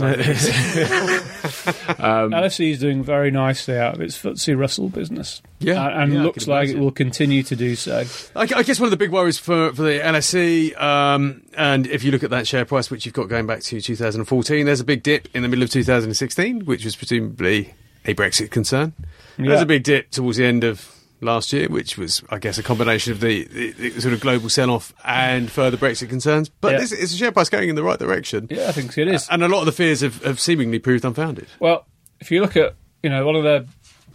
Think. 1.50 1.98
LSE 1.98 2.70
is 2.70 2.78
doing 2.78 3.02
very 3.02 3.30
nicely 3.30 3.76
out 3.76 3.94
of 3.94 4.00
its 4.00 4.16
FTSE 4.20 4.58
Russell 4.58 4.88
business. 4.88 5.42
Yeah, 5.58 5.86
and, 5.86 6.02
and 6.02 6.14
yeah, 6.14 6.22
looks 6.22 6.46
like 6.46 6.68
it 6.68 6.78
will 6.78 6.90
continue 6.90 7.42
to 7.44 7.56
do 7.56 7.76
so. 7.76 8.04
I, 8.34 8.42
I 8.42 8.62
guess 8.62 8.78
one 8.78 8.86
of 8.86 8.90
the 8.90 8.96
big 8.96 9.10
worries 9.10 9.38
for, 9.38 9.72
for 9.72 9.82
the 9.82 10.00
LSE, 10.00 10.80
um, 10.80 11.42
and 11.56 11.86
if 11.86 12.04
you 12.04 12.10
look 12.10 12.22
at 12.22 12.30
that 12.30 12.46
share 12.46 12.64
price, 12.64 12.90
which 12.90 13.06
you've 13.06 13.14
got 13.14 13.28
going 13.28 13.46
back 13.46 13.60
to 13.60 13.80
2014, 13.80 14.66
there's 14.66 14.80
a 14.80 14.84
big 14.84 15.02
dip 15.02 15.28
in 15.34 15.42
the 15.42 15.48
middle 15.48 15.62
of 15.62 15.70
2016, 15.70 16.66
which 16.66 16.84
was 16.84 16.96
presumably 16.96 17.74
a 18.04 18.14
Brexit 18.14 18.50
concern. 18.50 18.92
There's 19.38 19.60
a 19.60 19.66
big 19.66 19.82
dip 19.82 20.10
towards 20.10 20.38
the 20.38 20.46
end 20.46 20.64
of 20.64 20.95
last 21.20 21.52
year, 21.52 21.68
which 21.68 21.96
was, 21.96 22.22
I 22.30 22.38
guess, 22.38 22.58
a 22.58 22.62
combination 22.62 23.12
of 23.12 23.20
the, 23.20 23.44
the, 23.44 23.72
the 23.72 24.00
sort 24.00 24.12
of 24.14 24.20
global 24.20 24.48
sell-off 24.48 24.92
and 25.04 25.50
further 25.50 25.76
Brexit 25.76 26.08
concerns. 26.08 26.48
But 26.48 26.72
Yeah. 26.72 26.78
this 26.80 26.92
is 26.92 27.14
a 27.14 27.16
share 27.16 27.32
price 27.32 27.48
going 27.48 27.68
in 27.68 27.74
the 27.74 27.82
right 27.82 27.98
direction. 27.98 28.48
Yeah, 28.50 28.68
I 28.68 28.72
think 28.72 28.96
it 28.98 29.08
is. 29.08 29.26
And 29.30 29.42
a 29.42 29.48
lot 29.48 29.60
of 29.60 29.66
the 29.66 29.72
fears 29.72 30.00
have, 30.02 30.22
have 30.24 30.38
seemingly 30.40 30.78
proved 30.78 31.04
unfounded. 31.04 31.46
Well, 31.58 31.86
if 32.20 32.30
you 32.30 32.40
look 32.40 32.56
at 32.56 32.74
you 33.02 33.10
know 33.10 33.24
one 33.26 33.36
of 33.36 33.44
their 33.44 33.64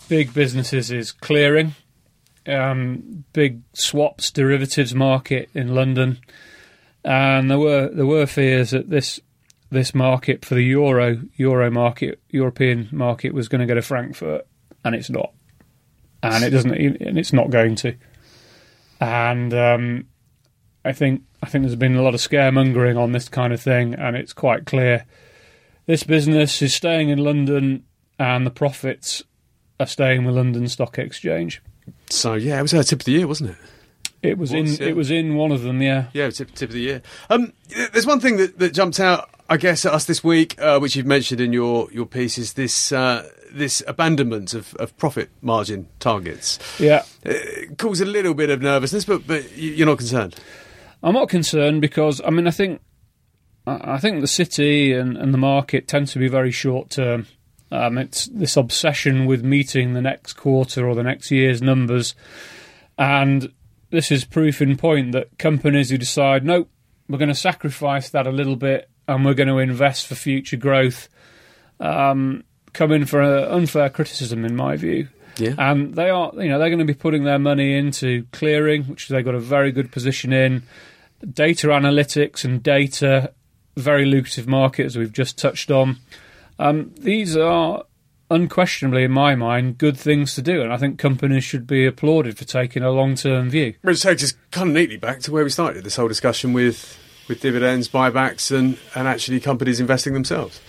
big 0.10 0.34
businesses 0.34 0.92
is 0.92 1.12
clearing, 1.12 1.76
um, 2.48 3.24
big 3.34 3.62
swaps 3.74 4.32
derivatives 4.32 4.94
market 4.96 5.50
in 5.54 5.74
London, 5.76 6.20
and 7.04 7.50
there 7.50 7.60
were 7.60 7.88
there 7.90 8.06
were 8.06 8.26
fears 8.26 8.72
that 8.72 8.90
this 8.90 9.20
this 9.70 9.94
market 9.96 10.44
for 10.44 10.56
the 10.56 10.64
euro 10.64 11.22
euro 11.38 11.72
market 11.72 12.20
European 12.30 12.90
market 12.92 13.34
was 13.34 13.48
going 13.48 13.62
to 13.62 13.68
go 13.68 13.76
to 13.76 13.82
Frankfurt, 13.82 14.46
and 14.84 14.96
it's 14.96 15.10
not, 15.10 15.32
and 16.24 16.44
it 16.44 16.50
doesn't, 16.52 16.74
and 16.74 17.18
it's 17.18 17.34
not 17.34 17.50
going 17.50 17.76
to, 17.76 17.96
and 19.00 19.54
um, 19.54 20.08
I 20.86 20.94
think 20.94 21.24
I 21.44 21.48
think 21.48 21.64
there's 21.64 21.76
been 21.76 21.96
a 21.96 22.02
lot 22.02 22.14
of 22.14 22.22
scaremongering 22.22 22.98
on 22.98 23.12
this 23.12 23.30
kind 23.30 23.54
of 23.54 23.62
thing, 23.62 23.94
and 23.96 24.16
it's 24.16 24.34
quite 24.34 24.66
clear 24.66 25.06
this 25.86 26.04
business 26.04 26.62
is 26.62 26.74
staying 26.74 27.10
in 27.10 27.20
London 27.20 27.84
and 28.20 28.46
the 28.46 28.52
profits 28.52 29.24
are 29.80 29.88
staying 29.88 30.26
with 30.26 30.36
London 30.36 30.68
Stock 30.68 31.00
Exchange. 31.00 31.62
So, 32.10 32.36
yeah, 32.36 32.60
it 32.60 32.62
was 32.62 32.74
our 32.74 32.84
tip 32.84 33.00
of 33.00 33.06
the 33.06 33.14
year, 33.14 33.28
wasn't 33.28 33.52
it? 33.52 33.56
It 34.22 34.38
was, 34.38 34.52
Was, 34.52 34.80
in 34.80 34.86
yeah. 34.86 34.92
it 34.92 34.96
was 34.96 35.10
in 35.10 35.36
one 35.36 35.52
of 35.52 35.64
them, 35.64 35.82
yeah. 35.82 36.06
Yeah, 36.14 36.30
tip, 36.30 36.54
tip 36.54 36.70
of 36.70 36.74
the 36.74 36.82
year. 36.82 37.02
Um, 37.30 37.54
there's 37.92 38.06
one 38.06 38.20
thing 38.20 38.38
that, 38.38 38.60
that 38.60 38.74
jumped 38.74 39.00
out, 39.00 39.30
I 39.52 39.58
guess, 39.58 39.86
at 39.86 39.94
us 39.94 40.06
this 40.06 40.24
week, 40.24 40.56
uh, 40.62 40.80
which 40.80 40.96
you've 40.96 41.06
mentioned 41.06 41.42
in 41.42 41.52
your, 41.52 41.92
your 41.92 42.06
piece, 42.06 42.38
is 42.38 42.54
this 42.54 42.92
uh, 42.94 43.30
this 43.52 43.84
abandonment 43.86 44.54
of, 44.54 44.74
of 44.76 44.96
profit 44.98 45.30
margin 45.42 45.90
targets. 46.00 46.58
Yeah. 46.80 47.04
It 47.24 47.78
caused 47.78 48.02
a 48.02 48.06
little 48.06 48.34
bit 48.34 48.50
of 48.50 48.62
nervousness, 48.62 49.04
but 49.04 49.28
but 49.28 49.52
you- 49.58 49.74
you're 49.74 49.88
not 49.88 49.98
concerned. 49.98 50.36
I'm 51.04 51.14
not 51.16 51.28
concerned 51.30 51.82
because 51.82 52.22
I 52.26 52.30
mean 52.30 52.48
I 52.48 52.52
think 52.52 52.80
I 53.68 53.98
think 53.98 54.22
the 54.22 54.28
city 54.28 54.94
and, 54.94 55.18
and 55.18 55.34
the 55.34 55.38
market 55.38 55.88
tend 55.88 56.08
to 56.10 56.20
be 56.20 56.28
very 56.30 56.52
short 56.52 56.90
term. 56.90 57.28
Um, 57.72 57.98
it's 57.98 58.28
this 58.28 58.56
obsession 58.58 59.26
with 59.26 59.44
meeting 59.44 59.94
the 59.94 60.02
next 60.02 60.34
quarter 60.34 60.88
or 60.88 60.96
the 60.96 61.04
next 61.04 61.30
year's 61.32 61.62
numbers. 61.62 62.16
And 62.98 63.52
this 63.90 64.12
is 64.12 64.24
proof 64.26 64.62
in 64.62 64.78
point 64.78 65.12
that 65.12 65.38
companies 65.38 65.90
who 65.90 65.98
decide, 65.98 66.46
nope, 66.46 66.70
we're 67.10 67.18
going 67.18 67.30
to 67.30 67.36
sacrifice 67.36 68.10
that 68.12 68.28
a 68.28 68.32
little 68.32 68.56
bit 68.56 68.90
and 69.16 69.26
we're 69.26 69.34
going 69.34 69.50
to 69.50 69.60
invest 69.60 70.08
for 70.08 70.16
future 70.16 70.58
growth, 70.58 71.10
um, 71.80 72.44
come 72.74 72.92
in 72.92 73.06
for 73.06 73.22
unfair 73.22 73.90
criticism, 73.90 74.46
in 74.46 74.56
my 74.56 74.78
view. 74.78 75.08
Yeah. 75.38 75.56
And 75.58 75.96
they 75.96 76.10
are, 76.10 76.32
you 76.36 76.50
know, 76.50 76.60
they're 76.60 76.70
going 76.70 76.80
to 76.80 76.86
be 76.86 76.94
putting 76.94 77.24
their 77.24 77.40
money 77.40 77.78
into 77.78 78.26
clearing, 78.32 78.84
which 78.84 79.08
they've 79.08 79.26
got 79.26 79.36
a 79.36 79.40
very 79.40 79.72
good 79.72 79.92
position 79.92 80.34
in, 80.34 80.64
data 81.34 81.68
analytics 81.68 82.44
and 82.46 82.62
data, 82.62 83.34
very 83.76 84.06
lucrative 84.06 84.48
market, 84.48 84.86
as 84.86 84.98
we've 84.98 85.14
just 85.14 85.38
touched 85.38 85.72
on. 85.72 85.98
Um, 86.60 86.94
these 87.00 87.36
are 87.36 87.84
unquestionably, 88.30 89.04
in 89.04 89.12
my 89.12 89.36
mind, 89.36 89.78
good 89.78 89.98
things 89.98 90.36
to 90.36 90.42
do, 90.42 90.62
and 90.62 90.72
I 90.72 90.78
think 90.78 90.98
companies 91.00 91.44
should 91.44 91.68
be 91.68 91.86
applauded 91.86 92.38
for 92.38 92.46
taking 92.46 92.84
a 92.84 92.92
long-term 92.92 93.50
view. 93.50 93.74
Which 93.82 94.02
takes 94.02 94.24
us 94.24 94.34
kind 94.52 94.70
of 94.70 94.74
neatly 94.74 94.98
back 94.98 95.20
to 95.22 95.32
where 95.32 95.44
we 95.44 95.50
started 95.50 95.84
this 95.84 95.96
whole 95.96 96.08
discussion 96.08 96.54
with 96.54 96.98
with 97.28 97.42
dividends, 97.42 97.88
buybacks, 97.88 98.56
and 98.56 98.78
and 98.96 99.08
actually 99.08 99.40
companies 99.40 99.80
investing 99.80 100.14
themselves. 100.14 100.60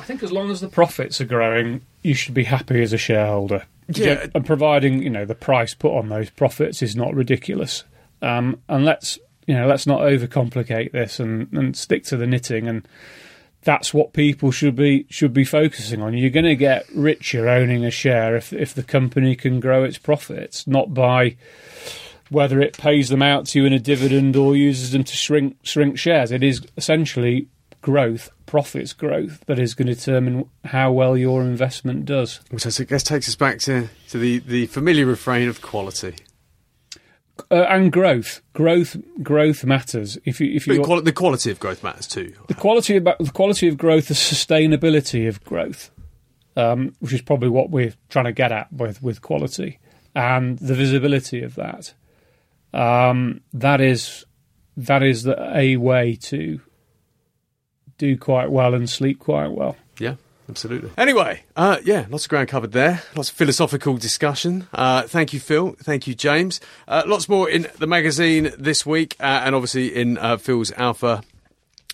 I 0.00 0.04
think 0.04 0.22
as 0.22 0.30
long 0.30 0.50
as 0.50 0.60
the 0.60 0.68
profits 0.68 1.20
are 1.20 1.24
growing, 1.24 1.82
you 2.02 2.14
should 2.14 2.34
be 2.34 2.44
happy 2.44 2.82
as 2.82 2.92
a 2.92 2.98
shareholder. 2.98 3.64
Yeah. 3.88 4.26
and 4.34 4.44
providing 4.44 5.02
you 5.02 5.10
know 5.10 5.24
the 5.24 5.36
price 5.36 5.74
put 5.74 5.96
on 5.96 6.08
those 6.08 6.30
profits 6.30 6.82
is 6.82 6.96
not 6.96 7.14
ridiculous. 7.14 7.84
Um, 8.22 8.60
and 8.68 8.84
let's 8.84 9.18
you 9.46 9.54
know 9.54 9.66
let's 9.66 9.86
not 9.86 10.00
overcomplicate 10.00 10.92
this 10.92 11.20
and, 11.20 11.52
and 11.52 11.76
stick 11.76 12.04
to 12.04 12.16
the 12.16 12.26
knitting 12.26 12.66
and 12.66 12.86
that's 13.66 13.92
what 13.92 14.12
people 14.12 14.52
should 14.52 14.76
be 14.76 15.06
should 15.10 15.34
be 15.34 15.44
focusing 15.44 16.00
on. 16.00 16.16
You're 16.16 16.30
going 16.30 16.46
to 16.46 16.56
get 16.56 16.86
richer 16.94 17.48
owning 17.48 17.84
a 17.84 17.90
share 17.90 18.36
if 18.36 18.52
if 18.52 18.72
the 18.72 18.84
company 18.84 19.36
can 19.36 19.60
grow 19.60 19.84
its 19.84 19.98
profits, 19.98 20.66
not 20.66 20.94
by 20.94 21.36
whether 22.30 22.60
it 22.60 22.76
pays 22.76 23.08
them 23.08 23.22
out 23.22 23.46
to 23.46 23.60
you 23.60 23.66
in 23.66 23.72
a 23.72 23.78
dividend 23.78 24.36
or 24.36 24.56
uses 24.56 24.92
them 24.92 25.04
to 25.04 25.16
shrink 25.16 25.56
shrink 25.62 25.98
shares. 25.98 26.32
It 26.32 26.42
is 26.42 26.62
essentially 26.76 27.48
growth, 27.80 28.30
profits 28.46 28.92
growth, 28.92 29.44
that 29.46 29.58
is 29.58 29.74
going 29.74 29.86
to 29.86 29.94
determine 29.94 30.48
how 30.64 30.90
well 30.90 31.16
your 31.16 31.42
investment 31.42 32.04
does. 32.04 32.40
Which 32.50 32.66
I 32.66 32.84
guess 32.84 33.04
takes 33.04 33.28
us 33.28 33.36
back 33.36 33.60
to, 33.60 33.88
to 34.08 34.18
the, 34.18 34.40
the 34.40 34.66
familiar 34.66 35.06
refrain 35.06 35.48
of 35.48 35.62
quality. 35.62 36.16
Uh, 37.50 37.62
and 37.68 37.92
growth, 37.92 38.40
growth, 38.54 38.96
growth 39.22 39.64
matters. 39.64 40.18
If 40.24 40.40
you, 40.40 40.52
if 40.52 40.66
you, 40.66 40.82
quali- 40.82 41.02
the 41.02 41.12
quality 41.12 41.50
of 41.50 41.60
growth 41.60 41.84
matters 41.84 42.08
too. 42.08 42.34
The 42.48 42.54
quality 42.54 42.96
of 42.96 43.04
the 43.04 43.30
quality 43.32 43.68
of 43.68 43.76
growth, 43.76 44.08
the 44.08 44.14
sustainability 44.14 45.28
of 45.28 45.44
growth, 45.44 45.90
um, 46.56 46.96
which 46.98 47.12
is 47.12 47.22
probably 47.22 47.50
what 47.50 47.70
we're 47.70 47.92
trying 48.08 48.24
to 48.24 48.32
get 48.32 48.52
at 48.52 48.72
with 48.72 49.02
with 49.02 49.20
quality, 49.20 49.78
and 50.14 50.58
the 50.58 50.74
visibility 50.74 51.42
of 51.42 51.54
that. 51.56 51.94
Um, 52.76 53.40
that 53.54 53.80
is 53.80 54.24
that 54.76 55.02
is 55.02 55.22
the, 55.22 55.56
a 55.56 55.76
way 55.76 56.16
to 56.22 56.60
do 57.96 58.18
quite 58.18 58.50
well 58.50 58.74
and 58.74 58.88
sleep 58.88 59.18
quite 59.18 59.50
well. 59.50 59.76
Yeah. 59.98 60.16
Absolutely. 60.48 60.90
Anyway, 60.96 61.42
uh, 61.56 61.78
yeah, 61.82 62.06
lots 62.08 62.26
of 62.26 62.30
ground 62.30 62.48
covered 62.48 62.70
there. 62.70 63.02
Lots 63.16 63.30
of 63.30 63.34
philosophical 63.34 63.96
discussion. 63.96 64.68
Uh, 64.72 65.02
thank 65.02 65.32
you, 65.32 65.40
Phil. 65.40 65.74
Thank 65.82 66.06
you, 66.06 66.14
James. 66.14 66.60
Uh, 66.86 67.02
lots 67.04 67.28
more 67.28 67.50
in 67.50 67.66
the 67.78 67.86
magazine 67.88 68.52
this 68.56 68.86
week, 68.86 69.16
uh, 69.18 69.42
and 69.44 69.56
obviously 69.56 69.92
in 69.92 70.18
uh, 70.18 70.36
Phil's 70.36 70.70
Alpha 70.76 71.22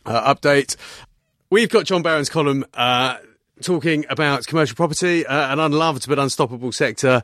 uh, 0.04 0.34
update. 0.34 0.76
We've 1.48 1.70
got 1.70 1.86
John 1.86 2.02
Baron's 2.02 2.28
column 2.28 2.66
talking 3.62 4.04
about 4.10 4.46
commercial 4.46 4.76
property, 4.76 5.24
an 5.26 5.58
unloved 5.58 6.06
but 6.06 6.18
unstoppable 6.18 6.72
sector. 6.72 7.22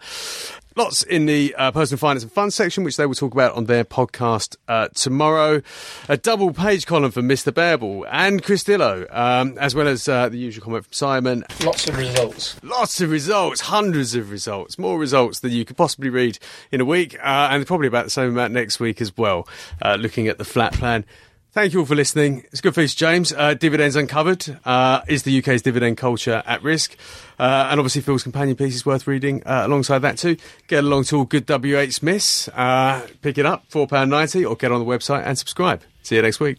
Lots 0.79 1.03
in 1.03 1.27
the 1.27 1.57
uh, 1.57 1.73
personal 1.73 1.99
finance 1.99 2.23
and 2.23 2.31
funds 2.31 2.55
section, 2.55 2.85
which 2.85 2.97
they 2.97 3.05
will 3.05 3.17
talk 3.17 3.33
about 3.33 3.57
on 3.57 3.65
their 3.65 3.85
podcast 3.85 4.55
uh, 4.69 4.87
tomorrow. 4.95 5.61
A 6.09 6.17
double 6.17 6.53
page 6.53 6.87
column 6.87 7.11
for 7.11 7.21
Mr. 7.21 7.51
Bearbull 7.53 8.07
and 8.09 8.45
Chris 8.45 8.63
Dillow, 8.63 9.13
um, 9.13 9.59
as 9.59 9.75
well 9.75 9.89
as 9.89 10.09
uh, 10.09 10.29
the 10.29 10.39
usual 10.39 10.63
comment 10.63 10.85
from 10.85 10.93
Simon. 10.93 11.45
Lots 11.65 11.89
of 11.89 11.99
results. 11.99 12.63
Lots 12.63 13.01
of 13.01 13.11
results, 13.11 13.63
hundreds 13.63 14.15
of 14.15 14.31
results, 14.31 14.79
more 14.79 15.01
results 15.01 15.41
than 15.41 15.51
you 15.51 15.65
could 15.65 15.77
possibly 15.77 16.11
read 16.11 16.39
in 16.71 16.81
a 16.81 16.85
week, 16.85 17.17
uh, 17.17 17.49
and 17.51 17.67
probably 17.67 17.89
about 17.89 18.05
the 18.05 18.11
same 18.11 18.29
amount 18.29 18.53
next 18.53 18.79
week 18.79 19.01
as 19.01 19.17
well, 19.17 19.49
uh, 19.83 19.97
looking 19.97 20.29
at 20.29 20.39
the 20.39 20.45
flat 20.45 20.75
plan. 20.75 21.05
Thank 21.53 21.73
you 21.73 21.81
all 21.81 21.87
for 21.87 21.95
listening. 21.95 22.45
It's 22.53 22.61
good 22.61 22.75
feast, 22.75 22.99
James. 22.99 23.33
Uh, 23.33 23.55
dividends 23.55 23.97
uncovered. 23.97 24.59
Uh, 24.65 25.01
is 25.09 25.23
the 25.23 25.39
UK's 25.39 25.63
dividend 25.63 25.97
culture 25.97 26.43
at 26.47 26.63
risk? 26.63 26.95
Uh, 27.39 27.69
and 27.71 27.81
obviously, 27.81 28.03
Phil's 28.03 28.23
companion 28.23 28.55
piece 28.55 28.75
is 28.75 28.85
worth 28.85 29.07
reading 29.07 29.43
uh, 29.45 29.63
alongside 29.65 30.01
that 30.01 30.19
too. 30.19 30.37
Get 30.67 30.85
along 30.85 31.05
to 31.05 31.17
all 31.17 31.25
good 31.25 31.49
WH 31.49 31.93
Smiths. 31.93 32.49
Uh, 32.49 33.07
pick 33.23 33.39
it 33.39 33.47
up, 33.47 33.69
£4.90, 33.71 34.49
or 34.49 34.57
get 34.57 34.73
on 34.73 34.79
the 34.79 34.87
website 34.87 35.25
and 35.25 35.39
subscribe. 35.39 35.83
See 36.03 36.17
you 36.17 36.23
next 36.23 36.39
week. 36.39 36.59